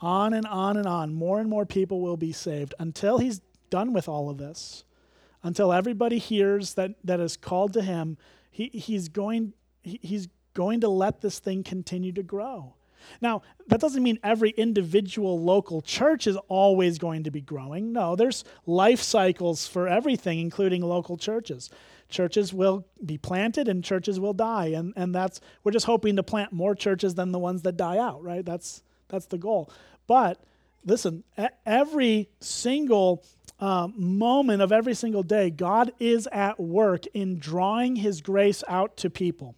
on 0.00 0.32
and 0.32 0.46
on 0.46 0.76
and 0.76 0.86
on. 0.86 1.14
More 1.14 1.40
and 1.40 1.48
more 1.48 1.66
people 1.66 2.00
will 2.00 2.16
be 2.16 2.32
saved 2.32 2.74
until 2.78 3.18
he's 3.18 3.40
done 3.70 3.92
with 3.92 4.08
all 4.08 4.30
of 4.30 4.38
this. 4.38 4.84
Until 5.42 5.72
everybody 5.72 6.18
hears 6.18 6.74
that, 6.74 6.94
that 7.04 7.20
is 7.20 7.36
called 7.36 7.72
to 7.74 7.82
him, 7.82 8.18
he, 8.50 8.68
he's, 8.68 9.08
going, 9.08 9.52
he, 9.82 10.00
he's 10.02 10.28
going 10.54 10.80
to 10.80 10.88
let 10.88 11.20
this 11.20 11.38
thing 11.38 11.62
continue 11.62 12.12
to 12.12 12.22
grow. 12.22 12.74
Now, 13.20 13.42
that 13.68 13.80
doesn't 13.80 14.02
mean 14.02 14.18
every 14.24 14.50
individual 14.50 15.40
local 15.40 15.80
church 15.80 16.26
is 16.26 16.36
always 16.48 16.98
going 16.98 17.24
to 17.24 17.30
be 17.30 17.40
growing. 17.40 17.92
No, 17.92 18.16
there's 18.16 18.44
life 18.66 19.00
cycles 19.00 19.68
for 19.68 19.86
everything, 19.86 20.40
including 20.40 20.82
local 20.82 21.16
churches 21.16 21.70
churches 22.08 22.52
will 22.52 22.86
be 23.04 23.18
planted 23.18 23.68
and 23.68 23.84
churches 23.84 24.18
will 24.18 24.32
die. 24.32 24.66
And, 24.66 24.92
and 24.96 25.14
that's 25.14 25.40
we're 25.64 25.72
just 25.72 25.86
hoping 25.86 26.16
to 26.16 26.22
plant 26.22 26.52
more 26.52 26.74
churches 26.74 27.14
than 27.14 27.32
the 27.32 27.38
ones 27.38 27.62
that 27.62 27.76
die 27.76 27.98
out 27.98 28.22
right? 28.22 28.44
That's 28.44 28.82
that's 29.08 29.26
the 29.26 29.38
goal. 29.38 29.70
But 30.06 30.40
listen 30.84 31.24
every 31.66 32.28
single 32.40 33.24
um, 33.60 33.94
moment 33.96 34.62
of 34.62 34.70
every 34.70 34.94
single 34.94 35.22
day 35.22 35.50
god 35.50 35.92
is 35.98 36.28
at 36.30 36.60
work 36.60 37.04
in 37.12 37.38
drawing 37.38 37.96
his 37.96 38.20
grace 38.20 38.62
out 38.68 38.96
to 38.98 39.10
people. 39.10 39.54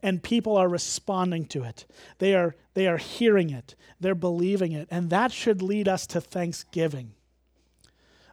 And 0.00 0.22
people 0.22 0.56
are 0.56 0.68
responding 0.68 1.46
to 1.46 1.64
it. 1.64 1.84
They 2.18 2.34
are 2.34 2.54
they 2.74 2.86
are 2.86 2.98
hearing 2.98 3.50
it. 3.50 3.74
They're 4.00 4.14
believing 4.14 4.72
it. 4.72 4.86
And 4.90 5.10
that 5.10 5.32
should 5.32 5.60
lead 5.60 5.88
us 5.88 6.06
to 6.08 6.20
thanksgiving 6.20 7.14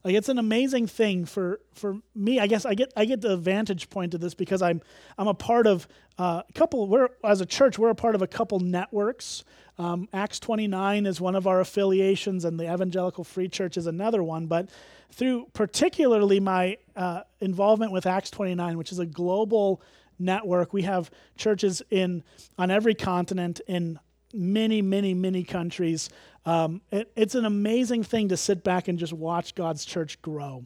like 0.05 0.13
it's 0.13 0.29
an 0.29 0.37
amazing 0.37 0.85
thing 0.85 1.25
for 1.25 1.59
for 1.73 1.97
me. 2.13 2.39
I 2.39 2.45
guess 2.45 2.63
I 2.63 2.75
get 2.75 2.93
I 2.95 3.05
get 3.05 3.21
the 3.21 3.35
vantage 3.35 3.89
point 3.89 4.13
of 4.13 4.21
this 4.21 4.35
because 4.35 4.61
I'm 4.61 4.81
I'm 5.17 5.27
a 5.27 5.33
part 5.33 5.65
of 5.65 5.87
uh, 6.19 6.43
a 6.47 6.53
couple. 6.53 6.87
We're 6.87 7.09
as 7.23 7.41
a 7.41 7.45
church 7.45 7.79
we're 7.79 7.89
a 7.89 7.95
part 7.95 8.13
of 8.13 8.21
a 8.21 8.27
couple 8.27 8.59
networks. 8.59 9.43
Um, 9.79 10.07
Acts 10.13 10.39
29 10.39 11.07
is 11.07 11.19
one 11.19 11.35
of 11.35 11.47
our 11.47 11.59
affiliations, 11.59 12.45
and 12.45 12.59
the 12.59 12.71
Evangelical 12.71 13.23
Free 13.23 13.49
Church 13.49 13.77
is 13.77 13.87
another 13.87 14.21
one. 14.21 14.45
But 14.45 14.69
through 15.11 15.47
particularly 15.53 16.39
my 16.39 16.77
uh, 16.95 17.21
involvement 17.41 17.91
with 17.91 18.05
Acts 18.05 18.29
29, 18.29 18.77
which 18.77 18.91
is 18.91 18.99
a 18.99 19.07
global 19.07 19.81
network, 20.19 20.71
we 20.71 20.83
have 20.83 21.09
churches 21.35 21.81
in 21.89 22.23
on 22.59 22.69
every 22.69 22.93
continent 22.93 23.59
in 23.67 23.99
many, 24.33 24.81
many, 24.81 25.13
many 25.13 25.43
countries. 25.43 26.09
Um, 26.45 26.81
it, 26.91 27.11
it's 27.15 27.35
an 27.35 27.45
amazing 27.45 28.03
thing 28.03 28.29
to 28.29 28.38
sit 28.38 28.63
back 28.63 28.88
and 28.88 28.99
just 28.99 29.13
watch 29.13 29.55
God's 29.55 29.85
church 29.85 30.21
grow. 30.21 30.65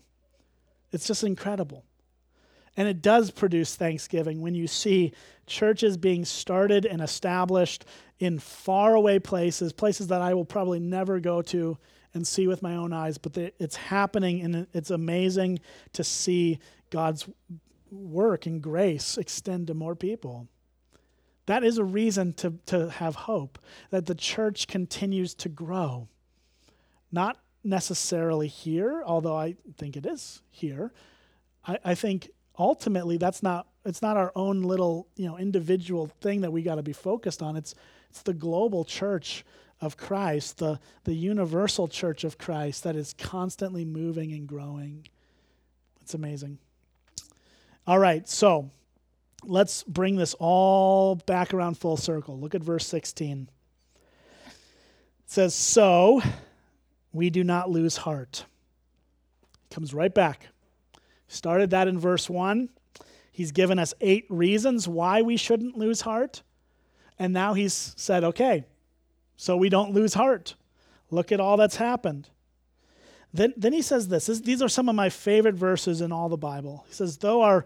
It's 0.92 1.08
just 1.08 1.24
incredible. 1.24 1.86
And 2.78 2.88
it 2.88 3.02
does 3.02 3.32
produce 3.32 3.76
thanksgiving 3.76 4.42
when 4.42 4.56
you 4.56 4.68
see 4.68 5.12
churches 5.48 5.98
being 5.98 6.24
started 6.26 6.86
and 6.86 7.02
established 7.02 7.86
in 8.20 8.40
faraway 8.40 9.20
places, 9.20 9.74
places 9.74 10.08
that 10.08 10.22
I 10.22 10.34
will 10.34 10.46
probably 10.46 10.80
never 10.80 11.20
go 11.20 11.42
to 11.44 11.78
and 12.14 12.26
see 12.26 12.48
with 12.48 12.62
my 12.62 12.76
own 12.76 12.94
eyes, 12.94 13.18
but 13.18 13.38
it's 13.38 13.76
happening 13.76 14.42
and 14.42 14.68
it's 14.74 14.90
amazing 14.90 15.60
to 15.94 16.04
see 16.04 16.60
God's 16.90 17.28
work 17.92 18.46
and 18.46 18.62
grace 18.62 19.18
extend 19.18 19.68
to 19.68 19.74
more 19.74 19.96
people. 19.96 20.48
That 21.50 21.64
is 21.64 21.80
a 21.80 21.84
reason 21.84 22.34
to, 22.34 22.54
to 22.68 22.92
have 22.92 23.16
hope 23.16 23.58
that 23.90 24.06
the 24.06 24.14
church 24.14 24.68
continues 24.68 25.34
to 25.34 25.50
grow. 25.50 26.08
Not 27.12 27.40
necessarily 27.64 28.48
here, 28.48 29.02
although 29.04 29.36
I 29.36 29.56
think 29.76 29.98
it 29.98 30.06
is 30.06 30.44
here. 30.52 30.94
I, 31.66 31.80
I 31.84 31.96
think 31.96 32.30
ultimately 32.60 33.18
that's 33.18 33.42
not 33.42 33.66
it's 33.84 34.04
not 34.04 34.16
our 34.16 34.32
own 34.36 34.62
little 34.62 35.08
you 35.16 35.26
know 35.26 35.40
individual 35.40 36.12
thing 36.22 36.42
that 36.42 36.52
we 36.52 36.62
got 36.62 36.76
to 36.76 36.84
be 36.84 36.94
focused 36.94 37.42
on. 37.42 37.56
It's 37.56 37.74
it's 38.12 38.22
the 38.22 38.36
global 38.36 38.86
church 38.86 39.44
of 39.82 39.98
Christ, 39.98 40.60
the, 40.60 40.80
the 41.06 41.16
universal 41.16 41.88
church 41.88 42.24
of 42.24 42.38
Christ 42.38 42.84
that 42.84 42.96
is 42.96 43.16
constantly 43.18 43.86
moving 43.86 44.34
and 44.34 44.48
growing. 44.48 45.08
It's 46.00 46.14
amazing. 46.14 46.60
All 47.88 47.98
right, 47.98 48.30
so 48.30 48.70
let's 49.44 49.84
bring 49.84 50.16
this 50.16 50.36
all 50.40 51.16
back 51.16 51.54
around 51.54 51.78
full 51.78 51.98
circle. 51.98 52.40
Look 52.40 52.56
at 52.56 52.62
verse 52.62 52.86
16. 52.88 53.50
It 54.48 54.54
says, 55.26 55.54
So 55.54 56.22
we 57.14 57.30
do 57.30 57.44
not 57.44 57.70
lose 57.70 57.98
heart. 57.98 58.46
Comes 59.70 59.94
right 59.94 60.14
back. 60.14 60.48
Started 61.28 61.70
that 61.72 61.88
in 61.88 62.00
verse 62.00 62.30
1. 62.30 62.70
He's 63.32 63.52
given 63.52 63.80
us 63.80 63.94
eight 64.02 64.26
reasons 64.30 64.88
why 64.88 65.22
we 65.22 65.38
shouldn't 65.38 65.78
lose 65.78 66.02
heart. 66.02 66.42
And 67.18 67.34
now 67.34 67.54
he's 67.54 67.94
said, 67.96 68.24
okay, 68.24 68.66
so 69.38 69.56
we 69.56 69.70
don't 69.70 69.94
lose 69.94 70.14
heart. 70.14 70.56
Look 71.12 71.32
at 71.32 71.40
all 71.40 71.56
that's 71.56 71.78
happened. 71.78 72.30
Then, 73.34 73.54
then 73.56 73.74
he 73.74 73.82
says 73.82 74.08
this, 74.08 74.26
this 74.26 74.42
these 74.42 74.62
are 74.62 74.70
some 74.70 74.90
of 74.90 74.96
my 74.96 75.10
favorite 75.10 75.56
verses 75.56 76.02
in 76.02 76.12
all 76.12 76.30
the 76.30 76.38
Bible. 76.38 76.86
He 76.88 76.94
says, 76.94 77.18
Though 77.18 77.42
our 77.42 77.66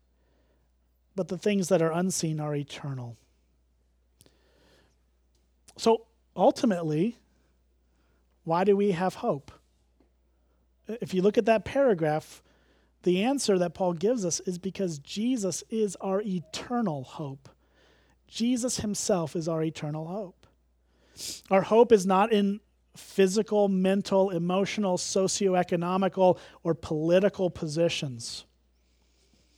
but 1.15 1.27
the 1.27 1.37
things 1.37 1.69
that 1.69 1.81
are 1.81 1.91
unseen 1.91 2.39
are 2.39 2.55
eternal. 2.55 3.17
So, 5.77 6.05
ultimately, 6.35 7.17
why 8.43 8.63
do 8.63 8.75
we 8.75 8.91
have 8.91 9.15
hope? 9.15 9.51
If 10.87 11.13
you 11.13 11.21
look 11.21 11.37
at 11.37 11.45
that 11.45 11.65
paragraph, 11.65 12.41
the 13.03 13.23
answer 13.23 13.57
that 13.57 13.73
Paul 13.73 13.93
gives 13.93 14.25
us 14.25 14.39
is 14.41 14.57
because 14.57 14.99
Jesus 14.99 15.63
is 15.69 15.95
our 15.97 16.21
eternal 16.21 17.03
hope. 17.03 17.49
Jesus 18.27 18.77
himself 18.77 19.35
is 19.35 19.47
our 19.47 19.63
eternal 19.63 20.07
hope. 20.07 20.47
Our 21.49 21.63
hope 21.63 21.91
is 21.91 22.05
not 22.05 22.31
in 22.31 22.59
physical, 22.95 23.67
mental, 23.67 24.29
emotional, 24.29 24.97
socioeconomical, 24.97 26.37
or 26.63 26.73
political 26.73 27.49
positions. 27.49 28.45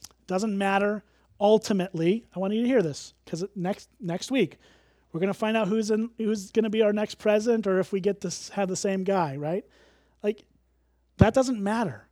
It 0.09 0.27
Doesn't 0.27 0.57
matter. 0.57 1.03
Ultimately, 1.39 2.25
I 2.35 2.39
want 2.39 2.53
you 2.53 2.61
to 2.61 2.67
hear 2.67 2.81
this 2.81 3.13
because 3.25 3.43
next 3.55 3.89
next 3.99 4.31
week 4.31 4.57
we're 5.11 5.19
going 5.19 5.33
to 5.33 5.37
find 5.37 5.55
out 5.55 5.67
who's 5.67 5.91
in, 5.91 6.09
who's 6.17 6.51
going 6.51 6.63
to 6.63 6.69
be 6.69 6.81
our 6.81 6.93
next 6.93 7.15
president, 7.15 7.67
or 7.67 7.79
if 7.79 7.91
we 7.91 7.99
get 7.99 8.21
to 8.21 8.33
have 8.53 8.67
the 8.67 8.75
same 8.75 9.03
guy, 9.03 9.37
right? 9.37 9.65
Like 10.23 10.45
that 11.17 11.33
doesn't 11.33 11.61
matter. 11.61 12.07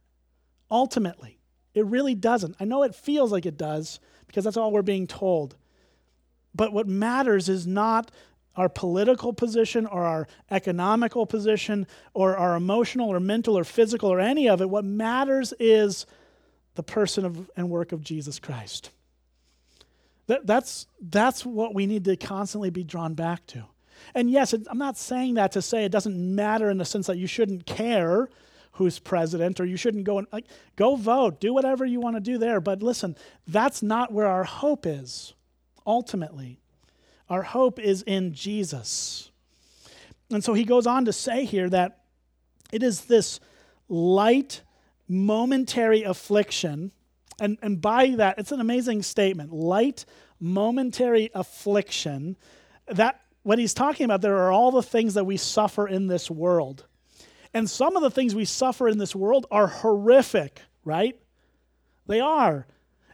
Ultimately, 0.69 1.39
it 1.73 1.85
really 1.85 2.15
doesn't. 2.15 2.55
I 2.59 2.65
know 2.65 2.83
it 2.83 2.95
feels 2.95 3.31
like 3.31 3.45
it 3.45 3.57
does 3.57 3.99
because 4.27 4.43
that's 4.43 4.57
all 4.57 4.71
we're 4.71 4.81
being 4.81 5.07
told. 5.07 5.55
But 6.53 6.73
what 6.73 6.87
matters 6.87 7.49
is 7.49 7.65
not 7.65 8.11
our 8.55 8.69
political 8.69 9.33
position 9.33 9.85
or 9.85 10.03
our 10.03 10.27
economical 10.49 11.25
position 11.25 11.87
or 12.13 12.35
our 12.35 12.55
emotional 12.55 13.09
or 13.09 13.19
mental 13.19 13.57
or 13.57 13.63
physical 13.63 14.11
or 14.11 14.19
any 14.19 14.49
of 14.49 14.61
it. 14.61 14.69
What 14.69 14.85
matters 14.85 15.53
is 15.59 16.05
the 16.75 16.83
person 16.83 17.25
of, 17.25 17.49
and 17.55 17.69
work 17.69 17.91
of 17.91 18.01
Jesus 18.03 18.39
Christ. 18.39 18.91
That, 20.31 20.47
that's, 20.47 20.87
that's 21.01 21.45
what 21.45 21.73
we 21.73 21.85
need 21.85 22.05
to 22.05 22.15
constantly 22.15 22.69
be 22.69 22.85
drawn 22.85 23.15
back 23.15 23.45
to. 23.47 23.65
And 24.15 24.31
yes, 24.31 24.53
it, 24.53 24.65
I'm 24.69 24.77
not 24.77 24.97
saying 24.97 25.33
that 25.33 25.51
to 25.51 25.61
say 25.61 25.83
it 25.83 25.91
doesn't 25.91 26.17
matter 26.17 26.69
in 26.69 26.77
the 26.77 26.85
sense 26.85 27.07
that 27.07 27.17
you 27.17 27.27
shouldn't 27.27 27.65
care 27.65 28.29
who's 28.71 28.97
president 28.97 29.59
or 29.59 29.65
you 29.65 29.75
shouldn't 29.75 30.05
go 30.05 30.19
and 30.19 30.27
like, 30.31 30.45
go 30.77 30.95
vote, 30.95 31.41
do 31.41 31.53
whatever 31.53 31.83
you 31.83 31.99
want 31.99 32.15
to 32.15 32.21
do 32.21 32.37
there. 32.37 32.61
But 32.61 32.81
listen, 32.81 33.17
that's 33.45 33.83
not 33.83 34.13
where 34.13 34.25
our 34.25 34.45
hope 34.45 34.85
is 34.85 35.33
ultimately. 35.85 36.61
Our 37.29 37.43
hope 37.43 37.77
is 37.77 38.01
in 38.03 38.33
Jesus. 38.33 39.31
And 40.29 40.41
so 40.41 40.53
he 40.53 40.63
goes 40.63 40.87
on 40.87 41.03
to 41.03 41.11
say 41.11 41.43
here 41.43 41.69
that 41.71 42.03
it 42.71 42.83
is 42.83 43.01
this 43.01 43.41
light, 43.89 44.61
momentary 45.09 46.03
affliction. 46.03 46.93
And, 47.41 47.57
and 47.63 47.81
by 47.81 48.11
that, 48.17 48.37
it's 48.37 48.51
an 48.51 48.61
amazing 48.61 49.01
statement 49.01 49.51
light, 49.51 50.05
momentary 50.39 51.31
affliction. 51.33 52.37
That 52.85 53.19
what 53.41 53.57
he's 53.57 53.73
talking 53.73 54.05
about, 54.05 54.21
there 54.21 54.37
are 54.37 54.51
all 54.51 54.69
the 54.69 54.83
things 54.83 55.15
that 55.15 55.25
we 55.25 55.37
suffer 55.37 55.87
in 55.87 56.05
this 56.05 56.29
world. 56.29 56.85
And 57.51 57.67
some 57.67 57.95
of 57.95 58.03
the 58.03 58.11
things 58.11 58.35
we 58.35 58.45
suffer 58.45 58.87
in 58.87 58.99
this 58.99 59.15
world 59.15 59.47
are 59.49 59.65
horrific, 59.65 60.61
right? 60.85 61.19
They 62.05 62.19
are. 62.19 62.67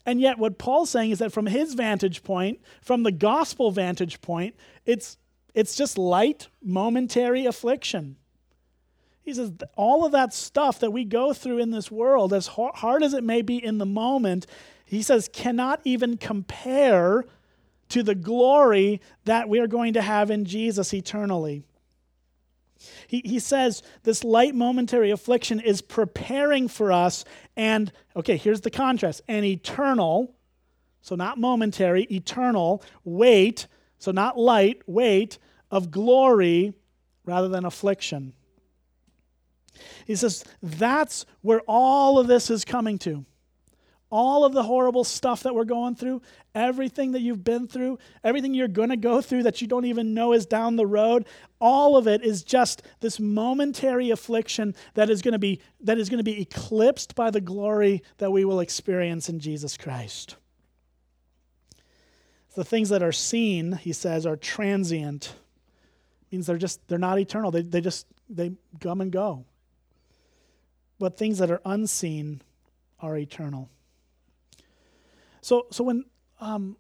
And 0.06 0.20
yet, 0.20 0.38
what 0.38 0.58
Paul's 0.58 0.90
saying 0.90 1.12
is 1.12 1.20
that 1.20 1.32
from 1.32 1.46
his 1.46 1.74
vantage 1.74 2.22
point, 2.22 2.60
from 2.82 3.04
the 3.04 3.14
gospel 3.14 3.72
vantage 3.72 4.20
point, 4.20 4.56
it's, 4.86 5.18
it's 5.54 5.76
just 5.76 5.98
light, 5.98 6.50
momentary 6.62 7.46
affliction. 7.46 8.18
He 9.28 9.34
says, 9.34 9.52
all 9.76 10.06
of 10.06 10.14
that 10.14 10.34
stuff 10.34 10.80
that 10.80 10.92
we 10.92 11.04
go 11.04 11.34
through 11.34 11.58
in 11.58 11.70
this 11.70 11.92
world, 11.92 12.32
as 12.32 12.48
hard 12.48 13.04
as 13.04 13.14
it 13.14 13.26
may 13.26 13.42
be 13.42 13.62
in 13.62 13.78
the 13.78 13.86
moment, 13.86 14.48
he 14.86 15.02
says, 15.02 15.30
cannot 15.34 15.82
even 15.84 16.16
compare 16.16 17.26
to 17.90 18.04
the 18.04 18.16
glory 18.16 19.02
that 19.26 19.50
we 19.50 19.60
are 19.60 19.68
going 19.68 19.92
to 19.96 20.02
have 20.02 20.32
in 20.32 20.46
Jesus 20.46 20.94
eternally. 20.94 21.66
He, 23.08 23.22
he 23.26 23.40
says 23.40 23.84
this 24.04 24.24
light 24.24 24.56
momentary 24.56 25.12
affliction 25.12 25.60
is 25.60 25.82
preparing 25.82 26.70
for 26.70 26.94
us, 26.94 27.26
and 27.58 27.92
okay, 28.16 28.38
here's 28.38 28.62
the 28.62 28.72
contrast 28.72 29.24
an 29.28 29.44
eternal, 29.44 30.34
so 31.02 31.16
not 31.16 31.38
momentary, 31.38 32.04
eternal 32.04 32.82
weight, 33.04 33.68
so 34.00 34.12
not 34.12 34.40
light, 34.40 34.84
weight 34.88 35.38
of 35.70 35.92
glory 35.92 36.74
rather 37.26 37.50
than 37.50 37.66
affliction. 37.66 38.32
He 40.06 40.16
says 40.16 40.44
that's 40.62 41.26
where 41.42 41.62
all 41.68 42.20
of 42.20 42.28
this 42.28 42.50
is 42.50 42.66
coming 42.66 42.98
to 43.00 43.26
all 44.10 44.46
of 44.46 44.54
the 44.54 44.64
horrible 44.64 45.04
stuff 45.04 45.44
that 45.44 45.54
we're 45.54 45.66
going 45.66 45.96
through, 45.96 46.22
everything 46.56 47.12
that 47.12 47.22
you've 47.22 47.44
been 47.44 47.68
through, 47.68 48.00
everything 48.24 48.54
you're 48.54 48.68
going 48.68 48.90
to 48.90 48.98
go 48.98 49.22
through 49.22 49.44
that 49.44 49.62
you 49.62 49.68
don't 49.68 49.86
even 49.86 50.14
know 50.14 50.34
is 50.34 50.46
down 50.46 50.76
the 50.76 50.86
road, 50.86 51.26
all 51.60 51.98
of 51.98 52.08
it 52.08 52.24
is 52.24 52.44
just 52.44 52.84
this 53.02 53.20
momentary 53.20 54.10
affliction 54.12 54.74
that 54.94 55.10
is 55.10 55.22
going 55.22 55.34
to 55.34 55.40
be 55.40 55.60
that 55.82 55.98
is 55.98 56.10
going 56.10 56.20
to 56.20 56.24
be 56.24 56.42
eclipsed 56.42 57.16
by 57.16 57.30
the 57.30 57.42
glory 57.42 58.02
that 58.18 58.32
we 58.32 58.46
will 58.46 58.60
experience 58.60 59.30
in 59.30 59.40
Jesus 59.40 59.76
Christ. 59.78 60.36
The 62.56 62.66
things 62.66 62.90
that 62.90 63.04
are 63.04 63.12
seen, 63.12 63.74
he 63.74 63.94
says, 63.94 64.26
are 64.26 64.36
transient. 64.36 65.36
It 66.24 66.36
means 66.36 66.48
they're 66.48 66.58
just 66.58 66.88
they're 66.88 66.98
not 66.98 67.20
eternal. 67.20 67.52
They 67.52 67.62
they 67.62 67.82
just 67.82 68.08
they 68.30 68.54
come 68.80 69.02
and 69.02 69.12
go. 69.12 69.46
But 71.00 71.18
things 71.18 71.38
that 71.38 71.52
are 71.52 71.62
unseen 71.66 72.42
are 73.00 73.18
eternal. 73.18 73.70
So, 75.42 75.68
so 75.72 75.84
when, 75.84 76.06
um, 76.42 76.78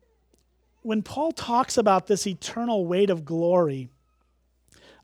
when 0.81 1.01
Paul 1.03 1.31
talks 1.31 1.77
about 1.77 2.07
this 2.07 2.25
eternal 2.25 2.85
weight 2.85 3.09
of 3.09 3.23
glory, 3.25 3.89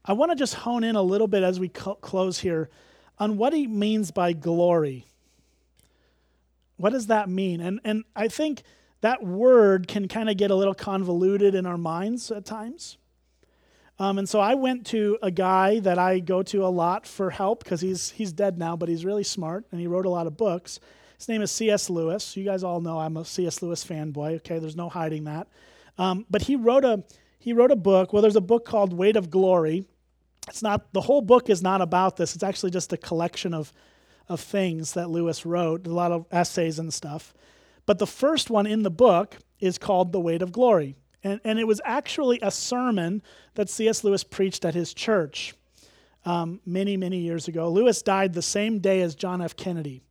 I 0.06 0.13
want 0.13 0.32
to 0.32 0.36
just 0.36 0.56
hone 0.56 0.84
in 0.84 0.95
a 0.95 1.02
little 1.02 1.28
bit 1.28 1.43
as 1.43 1.60
we 1.60 1.69
co- 1.69 1.95
close 1.95 2.39
here 2.39 2.69
on 3.19 3.38
what 3.38 3.54
he 3.54 3.67
means 3.67 4.12
by 4.12 4.34
glory. 4.34 5.06
What 6.78 6.91
does 6.91 7.08
that 7.08 7.30
mean? 7.30 7.62
And, 7.62 7.80
and 7.84 8.04
I 8.15 8.28
think 8.28 8.63
that 9.02 9.23
word 9.23 9.88
can 9.88 10.08
kind 10.08 10.30
of 10.30 10.38
get 10.38 10.52
a 10.52 10.56
little 10.56 10.73
convoluted 10.73 11.56
in 11.56 11.65
our 11.65 11.78
minds 11.78 12.32
at 12.32 12.45
times. 12.45 12.97
Um, 13.99 14.17
and 14.17 14.27
so 14.27 14.39
I 14.39 14.56
went 14.56 14.88
to 14.88 15.17
a 15.21 15.29
guy 15.29 15.79
that 15.79 15.99
I 15.99 16.19
go 16.19 16.41
to 16.43 16.65
a 16.65 16.67
lot 16.67 17.06
for 17.06 17.29
help 17.29 17.63
because 17.63 17.82
he's, 17.82 18.10
he's 18.12 18.34
dead 18.34 18.58
now, 18.58 18.75
but 18.75 18.89
he's 18.89 19.06
really 19.06 19.23
smart 19.23 19.65
and 19.71 19.79
he 19.79 19.88
wrote 19.88 20.06
a 20.06 20.10
lot 20.10 20.27
of 20.27 20.36
books. 20.36 20.79
His 21.17 21.29
name 21.29 21.41
is 21.41 21.51
C.S. 21.51 21.89
Lewis. 21.89 22.36
You 22.36 22.43
guys 22.43 22.63
all 22.63 22.82
know 22.82 22.99
I'm 22.99 23.17
a 23.17 23.23
C.S. 23.23 23.62
Lewis 23.62 23.86
fanboy. 23.86 24.38
Okay, 24.38 24.60
there's 24.60 24.75
no 24.75 24.89
hiding 24.89 25.25
that. 25.25 25.47
Um, 25.97 26.25
but 26.29 26.41
he 26.41 26.56
wrote 26.56 26.84
a 26.84 27.03
he 27.39 27.53
wrote 27.53 27.71
a 27.71 27.75
book. 27.75 28.13
Well, 28.13 28.21
there's 28.21 28.36
a 28.36 28.41
book 28.41 28.65
called 28.65 28.93
Weight 28.93 29.15
of 29.15 29.29
Glory. 29.29 29.86
It's 30.47 30.63
not 30.63 30.91
the 30.91 31.01
whole 31.01 31.21
book 31.21 31.49
is 31.49 31.62
not 31.62 31.82
about 31.82 32.17
this. 32.17 32.36
It's 32.36 32.43
actually 32.43 32.71
just 32.71 32.91
a 32.93 32.97
collection 32.97 33.53
of 33.53 33.71
of 34.27 34.39
things 34.39 34.93
that 34.93 35.10
Lewis 35.10 35.45
wrote, 35.45 35.86
a 35.86 35.93
lot 35.93 36.12
of 36.12 36.25
essays 36.32 36.79
and 36.79 36.93
stuff. 36.93 37.34
But 37.86 37.99
the 37.99 38.08
first 38.08 38.49
one 38.49 38.65
in 38.65 38.84
the 38.84 38.91
book 38.91 39.38
is 39.60 39.77
called 39.77 40.12
The 40.12 40.19
Weight 40.19 40.41
of 40.41 40.51
Glory. 40.51 40.95
And, 41.23 41.39
and 41.43 41.59
it 41.59 41.67
was 41.67 41.81
actually 41.86 42.39
a 42.41 42.51
sermon 42.51 43.21
that 43.55 43.69
C.S. 43.69 44.03
Lewis 44.03 44.23
preached 44.23 44.65
at 44.65 44.73
his 44.73 44.93
church 44.93 45.53
um, 46.25 46.59
many, 46.65 46.97
many 46.97 47.19
years 47.19 47.47
ago. 47.47 47.69
Lewis 47.69 48.01
died 48.01 48.33
the 48.33 48.41
same 48.41 48.79
day 48.79 49.01
as 49.01 49.15
John 49.15 49.41
F. 49.41 49.55
Kennedy. 49.55 50.01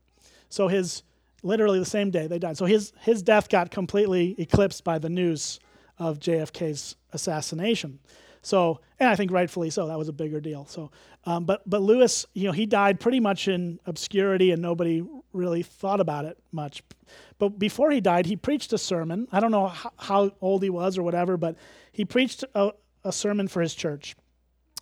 So 0.48 0.68
his 0.68 1.02
literally 1.42 1.78
the 1.78 1.84
same 1.84 2.10
day 2.10 2.26
they 2.26 2.38
died. 2.38 2.56
So 2.56 2.66
his 2.66 2.92
his 3.00 3.22
death 3.22 3.48
got 3.48 3.70
completely 3.70 4.34
eclipsed 4.38 4.84
by 4.84 4.98
the 4.98 5.08
news 5.08 5.60
of 5.98 6.18
JFK's 6.18 6.96
assassination. 7.12 7.98
So, 8.42 8.80
and 8.98 9.08
I 9.08 9.14
think 9.14 9.30
rightfully 9.30 9.70
so. 9.70 9.86
That 9.86 9.98
was 9.98 10.08
a 10.08 10.12
bigger 10.12 10.40
deal. 10.40 10.66
So, 10.66 10.90
um, 11.24 11.44
but 11.44 11.62
but 11.68 11.80
Lewis, 11.80 12.26
you 12.34 12.46
know, 12.46 12.52
he 12.52 12.66
died 12.66 12.98
pretty 12.98 13.20
much 13.20 13.46
in 13.46 13.78
obscurity, 13.86 14.50
and 14.50 14.60
nobody 14.60 15.06
really 15.32 15.62
thought 15.62 16.00
about 16.00 16.24
it 16.24 16.36
much. 16.50 16.82
But 17.42 17.58
before 17.58 17.90
he 17.90 18.00
died, 18.00 18.26
he 18.26 18.36
preached 18.36 18.72
a 18.72 18.78
sermon. 18.78 19.26
I 19.32 19.40
don't 19.40 19.50
know 19.50 19.66
how, 19.98 20.30
old 20.40 20.62
he 20.62 20.70
was 20.70 20.96
or 20.96 21.02
whatever, 21.02 21.36
but 21.36 21.56
he 21.90 22.04
preached 22.04 22.44
a, 22.54 22.70
a 23.02 23.10
sermon 23.10 23.48
for 23.48 23.60
his 23.60 23.74
church, 23.74 24.14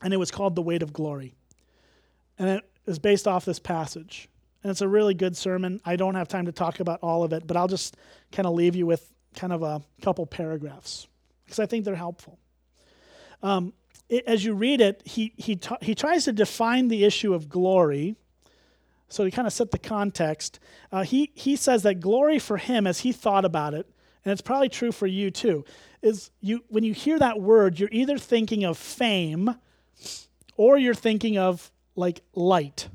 and 0.02 0.12
it 0.12 0.18
was 0.18 0.30
called 0.30 0.56
"The 0.56 0.60
Weight 0.60 0.82
of 0.82 0.92
Glory," 0.92 1.32
and 2.38 2.50
it 2.50 2.70
is 2.84 2.98
based 2.98 3.26
off 3.26 3.46
this 3.46 3.58
passage. 3.58 4.28
And 4.62 4.70
it's 4.70 4.82
a 4.82 4.88
really 4.88 5.14
good 5.14 5.38
sermon. 5.38 5.80
I 5.86 5.96
don't 5.96 6.16
have 6.16 6.28
time 6.28 6.44
to 6.44 6.52
talk 6.52 6.80
about 6.80 6.98
all 7.00 7.22
of 7.22 7.32
it, 7.32 7.46
but 7.46 7.56
I'll 7.56 7.66
just 7.66 7.96
kind 8.30 8.46
of 8.46 8.52
leave 8.52 8.76
you 8.76 8.84
with 8.84 9.10
kind 9.34 9.54
of 9.54 9.62
a 9.62 9.80
couple 10.02 10.26
paragraphs 10.26 11.08
because 11.46 11.60
I 11.60 11.64
think 11.64 11.86
they're 11.86 11.94
helpful. 11.94 12.38
Um, 13.42 13.72
it, 14.10 14.24
as 14.26 14.44
you 14.44 14.52
read 14.52 14.82
it, 14.82 15.00
he, 15.06 15.32
he, 15.38 15.58
he 15.80 15.94
tries 15.94 16.26
to 16.26 16.32
define 16.32 16.88
the 16.88 17.04
issue 17.06 17.32
of 17.32 17.48
glory. 17.48 18.16
So 19.10 19.24
to 19.24 19.30
kind 19.30 19.46
of 19.46 19.52
set 19.52 19.70
the 19.70 19.78
context. 19.78 20.58
Uh, 20.90 21.02
he, 21.02 21.30
he 21.34 21.56
says 21.56 21.82
that 21.82 22.00
glory 22.00 22.38
for 22.38 22.56
him, 22.56 22.86
as 22.86 23.00
he 23.00 23.12
thought 23.12 23.44
about 23.44 23.74
it, 23.74 23.86
and 24.24 24.32
it's 24.32 24.40
probably 24.40 24.68
true 24.68 24.92
for 24.92 25.06
you 25.06 25.30
too, 25.30 25.64
is 26.02 26.30
you 26.40 26.64
when 26.68 26.84
you 26.84 26.94
hear 26.94 27.18
that 27.18 27.40
word, 27.40 27.78
you're 27.78 27.88
either 27.92 28.16
thinking 28.16 28.64
of 28.64 28.78
fame 28.78 29.56
or 30.56 30.78
you're 30.78 30.94
thinking 30.94 31.36
of 31.36 31.70
like 31.94 32.22
light 32.34 32.88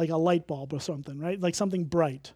like 0.00 0.10
a 0.10 0.16
light 0.16 0.46
bulb 0.46 0.72
or 0.72 0.80
something, 0.80 1.18
right? 1.18 1.40
Like 1.40 1.54
something 1.54 1.84
bright. 1.84 2.32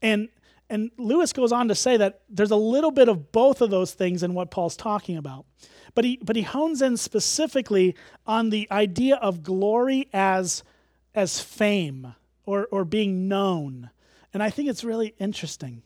And 0.00 0.28
and 0.68 0.90
Lewis 0.96 1.32
goes 1.32 1.52
on 1.52 1.68
to 1.68 1.74
say 1.74 1.98
that 1.98 2.22
there's 2.30 2.50
a 2.50 2.56
little 2.56 2.90
bit 2.90 3.08
of 3.08 3.30
both 3.32 3.60
of 3.60 3.70
those 3.70 3.92
things 3.92 4.22
in 4.22 4.32
what 4.32 4.50
Paul's 4.50 4.76
talking 4.76 5.18
about. 5.18 5.44
But 5.94 6.04
he, 6.04 6.18
but 6.22 6.34
he 6.34 6.42
hones 6.42 6.80
in 6.80 6.96
specifically 6.96 7.94
on 8.26 8.48
the 8.48 8.66
idea 8.70 9.16
of 9.16 9.42
glory 9.42 10.08
as, 10.14 10.62
as 11.14 11.40
fame 11.40 12.14
or, 12.44 12.66
or 12.70 12.84
being 12.84 13.28
known. 13.28 13.90
And 14.32 14.42
I 14.42 14.50
think 14.50 14.68
it's 14.68 14.84
really 14.84 15.14
interesting. 15.18 15.82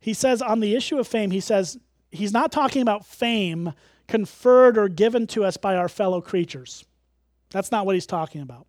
He 0.00 0.14
says 0.14 0.42
on 0.42 0.60
the 0.60 0.74
issue 0.74 0.98
of 0.98 1.06
fame, 1.06 1.30
he 1.30 1.40
says 1.40 1.78
he's 2.10 2.32
not 2.32 2.52
talking 2.52 2.82
about 2.82 3.06
fame 3.06 3.72
conferred 4.06 4.78
or 4.78 4.88
given 4.88 5.26
to 5.28 5.44
us 5.44 5.56
by 5.56 5.76
our 5.76 5.88
fellow 5.88 6.20
creatures. 6.20 6.84
That's 7.50 7.72
not 7.72 7.86
what 7.86 7.94
he's 7.94 8.06
talking 8.06 8.40
about. 8.40 8.66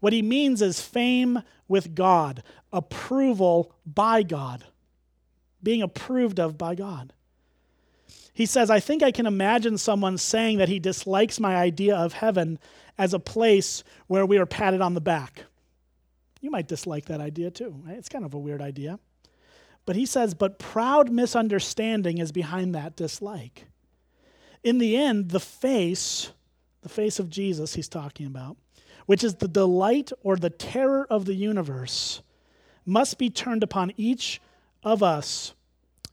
What 0.00 0.12
he 0.12 0.22
means 0.22 0.62
is 0.62 0.80
fame 0.80 1.42
with 1.68 1.94
God, 1.94 2.42
approval 2.72 3.74
by 3.84 4.22
God, 4.22 4.64
being 5.62 5.82
approved 5.82 6.38
of 6.38 6.58
by 6.58 6.74
God. 6.74 7.12
He 8.36 8.44
says, 8.44 8.68
I 8.68 8.80
think 8.80 9.02
I 9.02 9.12
can 9.12 9.24
imagine 9.24 9.78
someone 9.78 10.18
saying 10.18 10.58
that 10.58 10.68
he 10.68 10.78
dislikes 10.78 11.40
my 11.40 11.56
idea 11.56 11.96
of 11.96 12.12
heaven 12.12 12.58
as 12.98 13.14
a 13.14 13.18
place 13.18 13.82
where 14.08 14.26
we 14.26 14.36
are 14.36 14.44
patted 14.44 14.82
on 14.82 14.92
the 14.92 15.00
back. 15.00 15.44
You 16.42 16.50
might 16.50 16.68
dislike 16.68 17.06
that 17.06 17.22
idea 17.22 17.50
too. 17.50 17.74
Right? 17.86 17.96
It's 17.96 18.10
kind 18.10 18.26
of 18.26 18.34
a 18.34 18.38
weird 18.38 18.60
idea. 18.60 18.98
But 19.86 19.96
he 19.96 20.04
says, 20.04 20.34
but 20.34 20.58
proud 20.58 21.10
misunderstanding 21.10 22.18
is 22.18 22.30
behind 22.30 22.74
that 22.74 22.94
dislike. 22.94 23.68
In 24.62 24.76
the 24.76 24.98
end, 24.98 25.30
the 25.30 25.40
face, 25.40 26.30
the 26.82 26.90
face 26.90 27.18
of 27.18 27.30
Jesus 27.30 27.72
he's 27.72 27.88
talking 27.88 28.26
about, 28.26 28.58
which 29.06 29.24
is 29.24 29.36
the 29.36 29.48
delight 29.48 30.12
or 30.22 30.36
the 30.36 30.50
terror 30.50 31.06
of 31.08 31.24
the 31.24 31.34
universe, 31.34 32.20
must 32.84 33.16
be 33.16 33.30
turned 33.30 33.62
upon 33.62 33.94
each 33.96 34.42
of 34.84 35.02
us, 35.02 35.54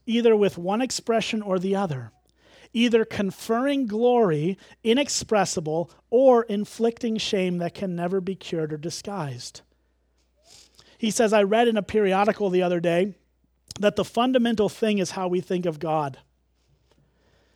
either 0.06 0.36
with 0.36 0.58
one 0.58 0.82
expression 0.82 1.42
or 1.42 1.60
the 1.60 1.76
other, 1.76 2.12
either 2.74 3.06
conferring 3.06 3.88
glory 3.88 4.58
inexpressible 4.84 5.90
or 6.10 6.44
inflicting 6.44 7.18
shame 7.18 7.58
that 7.60 7.74
can 7.74 7.96
never 7.96 8.20
be 8.20 8.36
cured 8.36 8.74
or 8.74 8.78
disguised. 8.78 9.62
He 10.98 11.12
says, 11.12 11.34
I 11.34 11.44
read 11.44 11.68
in 11.68 11.78
a 11.78 11.84
periodical 11.84 12.50
the 12.50 12.64
other 12.64 12.80
day 12.80 13.16
that 13.80 13.96
the 13.96 14.06
fundamental 14.06 14.70
thing 14.70 15.00
is 15.00 15.12
how 15.12 15.28
we 15.28 15.42
think 15.42 15.66
of 15.66 15.80
God. 15.80 16.20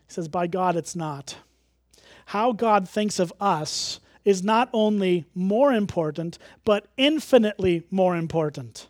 He 0.08 0.14
says, 0.14 0.28
By 0.28 0.48
God, 0.48 0.76
it's 0.76 0.96
not. 0.96 1.38
How 2.28 2.52
God 2.52 2.90
thinks 2.90 3.20
of 3.20 3.32
us 3.40 4.00
is 4.26 4.44
not 4.44 4.70
only 4.74 5.26
more 5.34 5.72
important, 5.72 6.38
but 6.66 6.88
infinitely 6.98 7.84
more 7.90 8.18
important. 8.18 8.88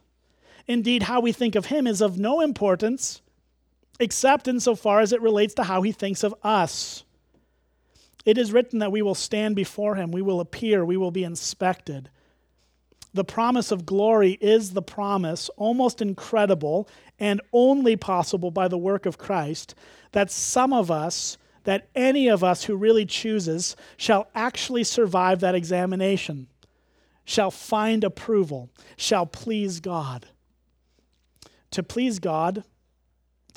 Indeed, 0.65 1.03
how 1.03 1.19
we 1.19 1.31
think 1.31 1.55
of 1.55 1.67
Him 1.67 1.85
is 1.85 2.01
of 2.01 2.17
no 2.17 2.41
importance 2.41 3.21
except 3.99 4.47
insofar 4.47 4.99
as 4.99 5.11
it 5.11 5.21
relates 5.21 5.53
to 5.55 5.63
how 5.63 5.81
He 5.81 5.91
thinks 5.91 6.23
of 6.23 6.35
us. 6.43 7.03
It 8.25 8.37
is 8.37 8.51
written 8.51 8.79
that 8.79 8.91
we 8.91 9.01
will 9.01 9.15
stand 9.15 9.55
before 9.55 9.95
Him, 9.95 10.11
we 10.11 10.21
will 10.21 10.39
appear, 10.39 10.83
we 10.83 10.97
will 10.97 11.11
be 11.11 11.23
inspected. 11.23 12.09
The 13.13 13.23
promise 13.23 13.71
of 13.71 13.85
glory 13.85 14.37
is 14.41 14.73
the 14.73 14.81
promise, 14.81 15.49
almost 15.57 16.01
incredible 16.01 16.87
and 17.19 17.41
only 17.51 17.95
possible 17.95 18.51
by 18.51 18.67
the 18.67 18.77
work 18.77 19.05
of 19.05 19.17
Christ, 19.17 19.73
that 20.11 20.29
some 20.29 20.71
of 20.71 20.91
us 20.91 21.37
that 21.67 21.89
any 21.95 22.29
of 22.29 22.45
us 22.45 22.63
who 22.63 22.77
really 22.77 23.05
chooses 23.05 23.75
shall 23.97 24.29
actually 24.33 24.85
survive 24.85 25.41
that 25.41 25.53
examination, 25.53 26.47
shall 27.25 27.51
find 27.51 28.05
approval, 28.05 28.69
shall 28.95 29.25
please 29.25 29.81
God. 29.81 30.27
To 31.71 31.83
please 31.83 32.19
God, 32.19 32.63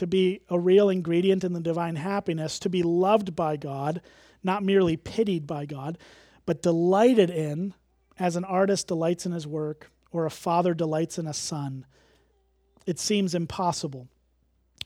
to 0.00 0.06
be 0.06 0.40
a 0.48 0.58
real 0.58 0.88
ingredient 0.88 1.44
in 1.44 1.52
the 1.52 1.60
divine 1.60 1.94
happiness, 1.94 2.58
to 2.58 2.70
be 2.70 2.82
loved 2.82 3.36
by 3.36 3.58
God, 3.58 4.00
not 4.42 4.62
merely 4.62 4.96
pitied 4.96 5.46
by 5.46 5.66
God, 5.66 5.98
but 6.46 6.62
delighted 6.62 7.28
in, 7.28 7.74
as 8.18 8.34
an 8.34 8.44
artist 8.44 8.88
delights 8.88 9.26
in 9.26 9.32
his 9.32 9.46
work, 9.46 9.90
or 10.10 10.24
a 10.24 10.30
father 10.30 10.72
delights 10.72 11.18
in 11.18 11.26
a 11.26 11.34
son. 11.34 11.84
It 12.86 12.98
seems 12.98 13.34
impossible. 13.34 14.08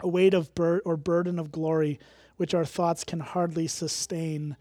A 0.00 0.08
weight 0.08 0.34
of 0.34 0.52
bur- 0.56 0.82
or 0.84 0.96
burden 0.96 1.38
of 1.38 1.52
glory 1.52 2.00
which 2.36 2.52
our 2.52 2.64
thoughts 2.64 3.04
can 3.04 3.20
hardly 3.20 3.68
sustain, 3.68 4.56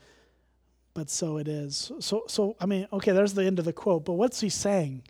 but 0.93 1.09
so 1.09 1.37
it 1.37 1.47
is. 1.47 1.91
So, 1.99 2.25
so 2.27 2.55
I 2.59 2.67
mean, 2.67 2.87
okay, 2.93 3.11
there's 3.11 3.33
the 3.33 3.45
end 3.45 3.57
of 3.57 3.65
the 3.65 3.73
quote, 3.73 4.05
but 4.05 4.13
what's 4.13 4.39
he 4.39 4.49
saying? 4.49 5.01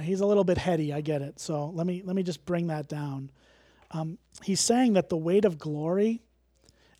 He's 0.00 0.20
a 0.20 0.26
little 0.26 0.44
bit 0.44 0.56
heady, 0.56 0.90
I 0.90 1.02
get 1.02 1.20
it. 1.20 1.38
So 1.38 1.66
let 1.74 1.86
me, 1.86 2.00
let 2.02 2.16
me 2.16 2.22
just 2.22 2.46
bring 2.46 2.68
that 2.68 2.88
down. 2.88 3.30
Um, 3.90 4.18
he's 4.42 4.60
saying 4.60 4.94
that 4.94 5.08
the 5.08 5.16
weight 5.16 5.44
of 5.44 5.58
glory 5.58 6.22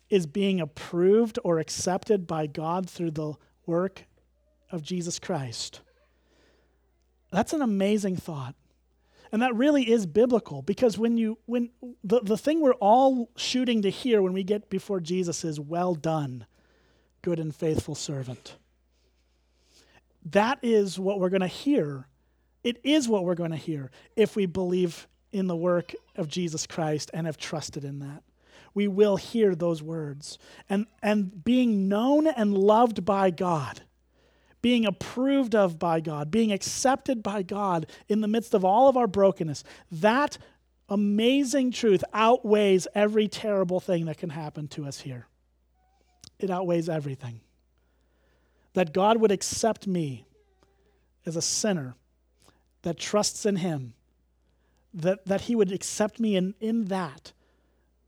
is 0.09 0.25
being 0.25 0.59
approved 0.59 1.37
or 1.43 1.59
accepted 1.59 2.25
by 2.25 2.47
God 2.47 2.89
through 2.89 3.11
the 3.11 3.33
work 3.65 4.05
of 4.71 4.81
Jesus 4.81 5.19
Christ. 5.19 5.81
That's 7.31 7.53
an 7.53 7.61
amazing 7.61 8.15
thought. 8.17 8.55
And 9.31 9.43
that 9.43 9.55
really 9.55 9.89
is 9.89 10.07
biblical 10.07 10.63
because 10.63 10.97
when 10.97 11.17
you 11.17 11.37
when 11.45 11.69
the, 12.03 12.19
the 12.21 12.37
thing 12.37 12.61
we're 12.61 12.73
all 12.73 13.29
shooting 13.35 13.83
to 13.83 13.89
hear 13.91 14.23
when 14.23 14.33
we 14.33 14.43
get 14.43 14.71
before 14.71 14.99
Jesus 14.99 15.43
is 15.43 15.59
well 15.59 15.93
done, 15.93 16.47
good 17.21 17.39
and 17.39 17.55
faithful 17.55 17.93
servant. 17.93 18.55
That 20.25 20.57
is 20.63 20.97
what 20.97 21.19
we're 21.19 21.29
going 21.29 21.41
to 21.41 21.47
hear. 21.47 22.07
It 22.63 22.79
is 22.83 23.07
what 23.07 23.23
we're 23.23 23.35
going 23.35 23.51
to 23.51 23.57
hear 23.57 23.91
if 24.15 24.35
we 24.35 24.47
believe 24.47 25.07
in 25.31 25.47
the 25.47 25.55
work 25.55 25.93
of 26.15 26.27
Jesus 26.27 26.65
Christ 26.65 27.11
and 27.13 27.25
have 27.25 27.37
trusted 27.37 27.83
in 27.83 27.99
that. 27.99 28.23
We 28.73 28.87
will 28.87 29.17
hear 29.17 29.55
those 29.55 29.81
words. 29.81 30.37
And 30.69 30.85
and 31.01 31.43
being 31.43 31.87
known 31.87 32.27
and 32.27 32.57
loved 32.57 33.03
by 33.05 33.31
God 33.31 33.81
being 34.61 34.85
approved 34.85 35.55
of 35.55 35.79
by 35.79 35.99
God, 35.99 36.31
being 36.31 36.51
accepted 36.51 37.23
by 37.23 37.43
God 37.43 37.87
in 38.07 38.21
the 38.21 38.27
midst 38.27 38.53
of 38.53 38.65
all 38.65 38.89
of 38.89 38.97
our 38.97 39.07
brokenness, 39.07 39.63
that 39.91 40.37
amazing 40.89 41.71
truth 41.71 42.03
outweighs 42.13 42.87
every 42.93 43.27
terrible 43.27 43.79
thing 43.79 44.05
that 44.05 44.17
can 44.17 44.29
happen 44.29 44.67
to 44.69 44.85
us 44.85 44.99
here. 44.99 45.27
It 46.39 46.49
outweighs 46.49 46.89
everything. 46.89 47.41
That 48.73 48.93
God 48.93 49.17
would 49.17 49.31
accept 49.31 49.87
me 49.87 50.25
as 51.25 51.35
a 51.35 51.41
sinner 51.41 51.95
that 52.81 52.97
trusts 52.97 53.45
in 53.45 53.57
Him, 53.57 53.93
that, 55.01 55.25
that 55.25 55.41
He 55.41 55.55
would 55.55 55.71
accept 55.71 56.19
me 56.19 56.35
in, 56.35 56.53
in 56.59 56.85
that. 56.85 57.33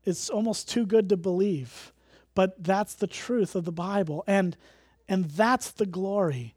It's 0.04 0.30
almost 0.30 0.70
too 0.70 0.86
good 0.86 1.10
to 1.10 1.18
believe, 1.18 1.94
but 2.34 2.64
that's 2.64 2.96
the 2.96 3.08
truth 3.08 3.56
of 3.56 3.66
the 3.66 3.72
Bible. 3.72 4.24
And 4.26 4.58
and 5.12 5.26
that's 5.26 5.72
the 5.72 5.86
glory 5.86 6.56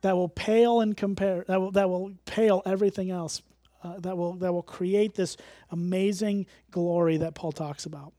that 0.00 0.16
will 0.16 0.30
pale 0.30 0.80
and 0.80 0.96
compare, 0.96 1.44
that 1.46 1.60
will, 1.60 1.72
that 1.72 1.90
will 1.90 2.12
pale 2.24 2.62
everything 2.64 3.10
else, 3.10 3.42
uh, 3.84 3.98
that, 4.00 4.16
will, 4.16 4.32
that 4.36 4.50
will 4.50 4.62
create 4.62 5.14
this 5.14 5.36
amazing 5.70 6.46
glory 6.70 7.18
that 7.18 7.34
Paul 7.34 7.52
talks 7.52 7.84
about. 7.84 8.14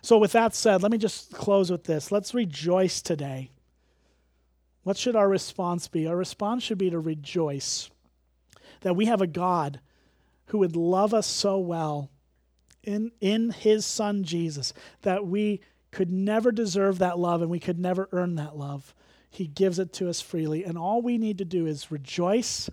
So, 0.00 0.16
with 0.16 0.32
that 0.32 0.54
said, 0.54 0.82
let 0.82 0.90
me 0.90 0.96
just 0.96 1.32
close 1.32 1.70
with 1.70 1.84
this. 1.84 2.10
Let's 2.10 2.32
rejoice 2.32 3.02
today. 3.02 3.50
What 4.84 4.96
should 4.96 5.16
our 5.16 5.28
response 5.28 5.86
be? 5.86 6.06
Our 6.06 6.16
response 6.16 6.62
should 6.62 6.78
be 6.78 6.88
to 6.88 6.98
rejoice 6.98 7.90
that 8.80 8.96
we 8.96 9.04
have 9.04 9.20
a 9.20 9.26
God 9.26 9.80
who 10.52 10.58
would 10.58 10.76
love 10.76 11.14
us 11.14 11.26
so 11.26 11.58
well 11.58 12.10
in, 12.84 13.10
in 13.22 13.48
his 13.48 13.86
son 13.86 14.22
Jesus 14.22 14.74
that 15.00 15.26
we 15.26 15.62
could 15.90 16.10
never 16.10 16.52
deserve 16.52 16.98
that 16.98 17.18
love 17.18 17.40
and 17.40 17.50
we 17.50 17.58
could 17.58 17.78
never 17.78 18.06
earn 18.12 18.34
that 18.34 18.54
love. 18.54 18.94
He 19.30 19.46
gives 19.46 19.78
it 19.78 19.94
to 19.94 20.10
us 20.10 20.20
freely. 20.20 20.62
And 20.62 20.76
all 20.76 21.00
we 21.00 21.16
need 21.16 21.38
to 21.38 21.46
do 21.46 21.64
is 21.66 21.90
rejoice 21.90 22.68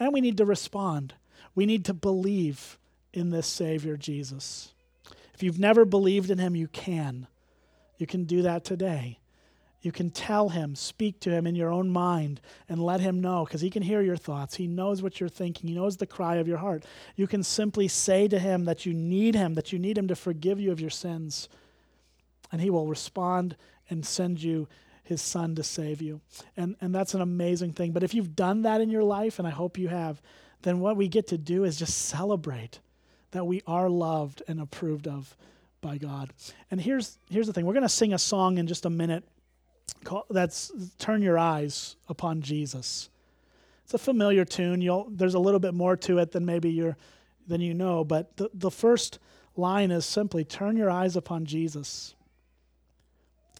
and 0.00 0.12
we 0.12 0.20
need 0.20 0.36
to 0.38 0.44
respond. 0.44 1.14
We 1.54 1.66
need 1.66 1.84
to 1.84 1.94
believe 1.94 2.78
in 3.12 3.30
this 3.30 3.46
Savior, 3.46 3.96
Jesus. 3.96 4.74
If 5.34 5.42
you've 5.44 5.60
never 5.60 5.84
believed 5.84 6.32
in 6.32 6.38
him, 6.38 6.56
you 6.56 6.66
can. 6.66 7.28
You 7.96 8.08
can 8.08 8.24
do 8.24 8.42
that 8.42 8.64
today. 8.64 9.20
You 9.84 9.92
can 9.92 10.10
tell 10.10 10.48
him, 10.48 10.74
speak 10.74 11.20
to 11.20 11.30
him 11.30 11.46
in 11.46 11.54
your 11.54 11.70
own 11.70 11.90
mind, 11.90 12.40
and 12.68 12.82
let 12.82 13.00
him 13.00 13.20
know 13.20 13.44
because 13.44 13.60
he 13.60 13.70
can 13.70 13.82
hear 13.82 14.00
your 14.00 14.16
thoughts. 14.16 14.56
He 14.56 14.66
knows 14.66 15.02
what 15.02 15.20
you're 15.20 15.28
thinking, 15.28 15.68
he 15.68 15.74
knows 15.74 15.98
the 15.98 16.06
cry 16.06 16.36
of 16.36 16.48
your 16.48 16.58
heart. 16.58 16.84
You 17.16 17.26
can 17.26 17.42
simply 17.42 17.86
say 17.86 18.26
to 18.28 18.38
him 18.38 18.64
that 18.64 18.86
you 18.86 18.94
need 18.94 19.34
him, 19.34 19.54
that 19.54 19.72
you 19.72 19.78
need 19.78 19.98
him 19.98 20.08
to 20.08 20.16
forgive 20.16 20.58
you 20.58 20.72
of 20.72 20.80
your 20.80 20.90
sins 20.90 21.48
and 22.54 22.62
he 22.62 22.70
will 22.70 22.86
respond 22.86 23.56
and 23.90 24.06
send 24.06 24.40
you 24.40 24.68
his 25.02 25.20
son 25.20 25.56
to 25.56 25.64
save 25.64 26.00
you. 26.00 26.20
And, 26.56 26.76
and 26.80 26.94
that's 26.94 27.12
an 27.12 27.20
amazing 27.20 27.72
thing. 27.72 27.90
But 27.90 28.04
if 28.04 28.14
you've 28.14 28.36
done 28.36 28.62
that 28.62 28.80
in 28.80 28.90
your 28.90 29.02
life, 29.02 29.40
and 29.40 29.48
I 29.48 29.50
hope 29.50 29.76
you 29.76 29.88
have, 29.88 30.22
then 30.62 30.78
what 30.78 30.96
we 30.96 31.08
get 31.08 31.26
to 31.28 31.36
do 31.36 31.64
is 31.64 31.76
just 31.76 31.98
celebrate 31.98 32.78
that 33.32 33.44
we 33.44 33.60
are 33.66 33.90
loved 33.90 34.40
and 34.46 34.60
approved 34.60 35.08
of 35.08 35.36
by 35.80 35.98
God. 35.98 36.32
And 36.70 36.80
here's, 36.80 37.18
here's 37.28 37.48
the 37.48 37.52
thing 37.52 37.66
we're 37.66 37.74
going 37.74 37.82
to 37.82 37.88
sing 37.88 38.14
a 38.14 38.18
song 38.18 38.58
in 38.58 38.68
just 38.68 38.86
a 38.86 38.90
minute 38.90 39.24
called, 40.04 40.26
that's 40.30 40.70
Turn 40.98 41.22
Your 41.22 41.38
Eyes 41.38 41.96
Upon 42.08 42.42
Jesus. 42.42 43.08
It's 43.84 43.94
a 43.94 43.98
familiar 43.98 44.44
tune. 44.44 44.80
You'll, 44.80 45.08
there's 45.10 45.34
a 45.34 45.38
little 45.38 45.60
bit 45.60 45.74
more 45.74 45.96
to 45.96 46.18
it 46.18 46.32
than 46.32 46.46
maybe 46.46 46.70
you're 46.70 46.96
then 47.46 47.60
you 47.60 47.74
know. 47.74 48.04
But 48.04 48.36
the, 48.36 48.50
the 48.54 48.70
first 48.70 49.18
line 49.56 49.90
is 49.90 50.06
simply 50.06 50.44
turn 50.44 50.76
your 50.76 50.90
eyes 50.90 51.16
upon 51.16 51.44
Jesus. 51.44 52.14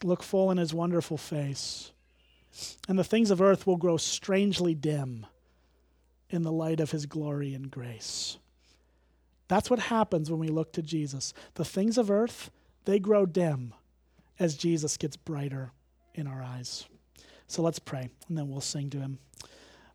Look 0.03 0.23
full 0.23 0.51
in 0.51 0.57
his 0.57 0.73
wonderful 0.73 1.17
face. 1.17 1.91
And 2.87 2.97
the 2.97 3.03
things 3.03 3.31
of 3.31 3.41
earth 3.41 3.67
will 3.67 3.77
grow 3.77 3.97
strangely 3.97 4.73
dim 4.73 5.25
in 6.29 6.41
the 6.41 6.51
light 6.51 6.79
of 6.79 6.91
his 6.91 7.05
glory 7.05 7.53
and 7.53 7.69
grace. 7.69 8.37
That's 9.47 9.69
what 9.69 9.79
happens 9.79 10.31
when 10.31 10.39
we 10.39 10.47
look 10.47 10.73
to 10.73 10.81
Jesus. 10.81 11.33
The 11.53 11.65
things 11.65 11.97
of 11.97 12.09
earth, 12.09 12.49
they 12.85 12.99
grow 12.99 13.25
dim 13.25 13.73
as 14.39 14.55
Jesus 14.55 14.97
gets 14.97 15.15
brighter 15.15 15.71
in 16.15 16.27
our 16.27 16.41
eyes. 16.41 16.85
So 17.47 17.61
let's 17.61 17.79
pray, 17.79 18.09
and 18.27 18.37
then 18.37 18.49
we'll 18.49 18.61
sing 18.61 18.89
to 18.91 18.97
him. 18.97 19.19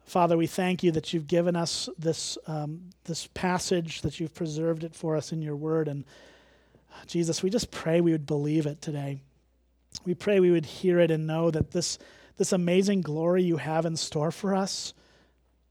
Father, 0.04 0.36
we 0.36 0.46
thank 0.46 0.82
you 0.82 0.90
that 0.92 1.12
you've 1.12 1.26
given 1.26 1.54
us 1.54 1.88
this, 1.98 2.36
um, 2.46 2.90
this 3.04 3.28
passage, 3.28 4.02
that 4.02 4.18
you've 4.18 4.34
preserved 4.34 4.82
it 4.82 4.94
for 4.94 5.16
us 5.16 5.32
in 5.32 5.42
your 5.42 5.56
word. 5.56 5.86
And 5.88 6.04
Jesus, 7.06 7.42
we 7.42 7.50
just 7.50 7.70
pray 7.70 8.00
we 8.00 8.12
would 8.12 8.26
believe 8.26 8.66
it 8.66 8.82
today. 8.82 9.20
We 10.04 10.14
pray 10.14 10.40
we 10.40 10.50
would 10.50 10.66
hear 10.66 10.98
it 10.98 11.10
and 11.10 11.26
know 11.26 11.50
that 11.50 11.70
this, 11.70 11.98
this 12.36 12.52
amazing 12.52 13.02
glory 13.02 13.42
you 13.42 13.58
have 13.58 13.86
in 13.86 13.96
store 13.96 14.30
for 14.30 14.54
us 14.54 14.94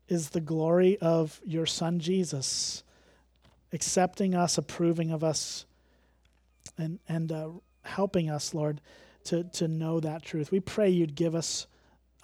is 0.07 0.29
the 0.29 0.41
glory 0.41 0.97
of 0.99 1.39
your 1.43 1.65
Son, 1.65 1.99
Jesus, 1.99 2.83
accepting 3.73 4.35
us, 4.35 4.57
approving 4.57 5.11
of 5.11 5.23
us, 5.23 5.65
and, 6.77 6.99
and 7.07 7.31
uh, 7.31 7.49
helping 7.83 8.29
us, 8.29 8.53
Lord, 8.53 8.81
to, 9.29 9.43
to 9.43 9.67
know 9.67 9.99
that 9.99 10.23
truth. 10.23 10.51
We 10.51 10.59
pray 10.59 10.89
you'd 10.89 11.15
give 11.15 11.35
us 11.35 11.67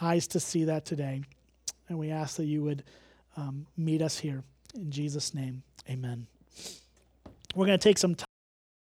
eyes 0.01 0.27
to 0.27 0.39
see 0.39 0.65
that 0.65 0.85
today. 0.85 1.21
And 1.87 1.99
we 1.99 2.11
ask 2.11 2.37
that 2.37 2.45
you 2.45 2.63
would 2.63 2.83
um, 3.37 3.67
meet 3.77 4.01
us 4.01 4.17
here. 4.17 4.43
In 4.73 4.91
Jesus' 4.91 5.33
name, 5.33 5.63
amen. 5.89 6.25
We're 7.53 7.67
going 7.67 7.77
to 7.79 7.83
take 7.83 7.97
some 7.97 8.15
time. 8.15 8.34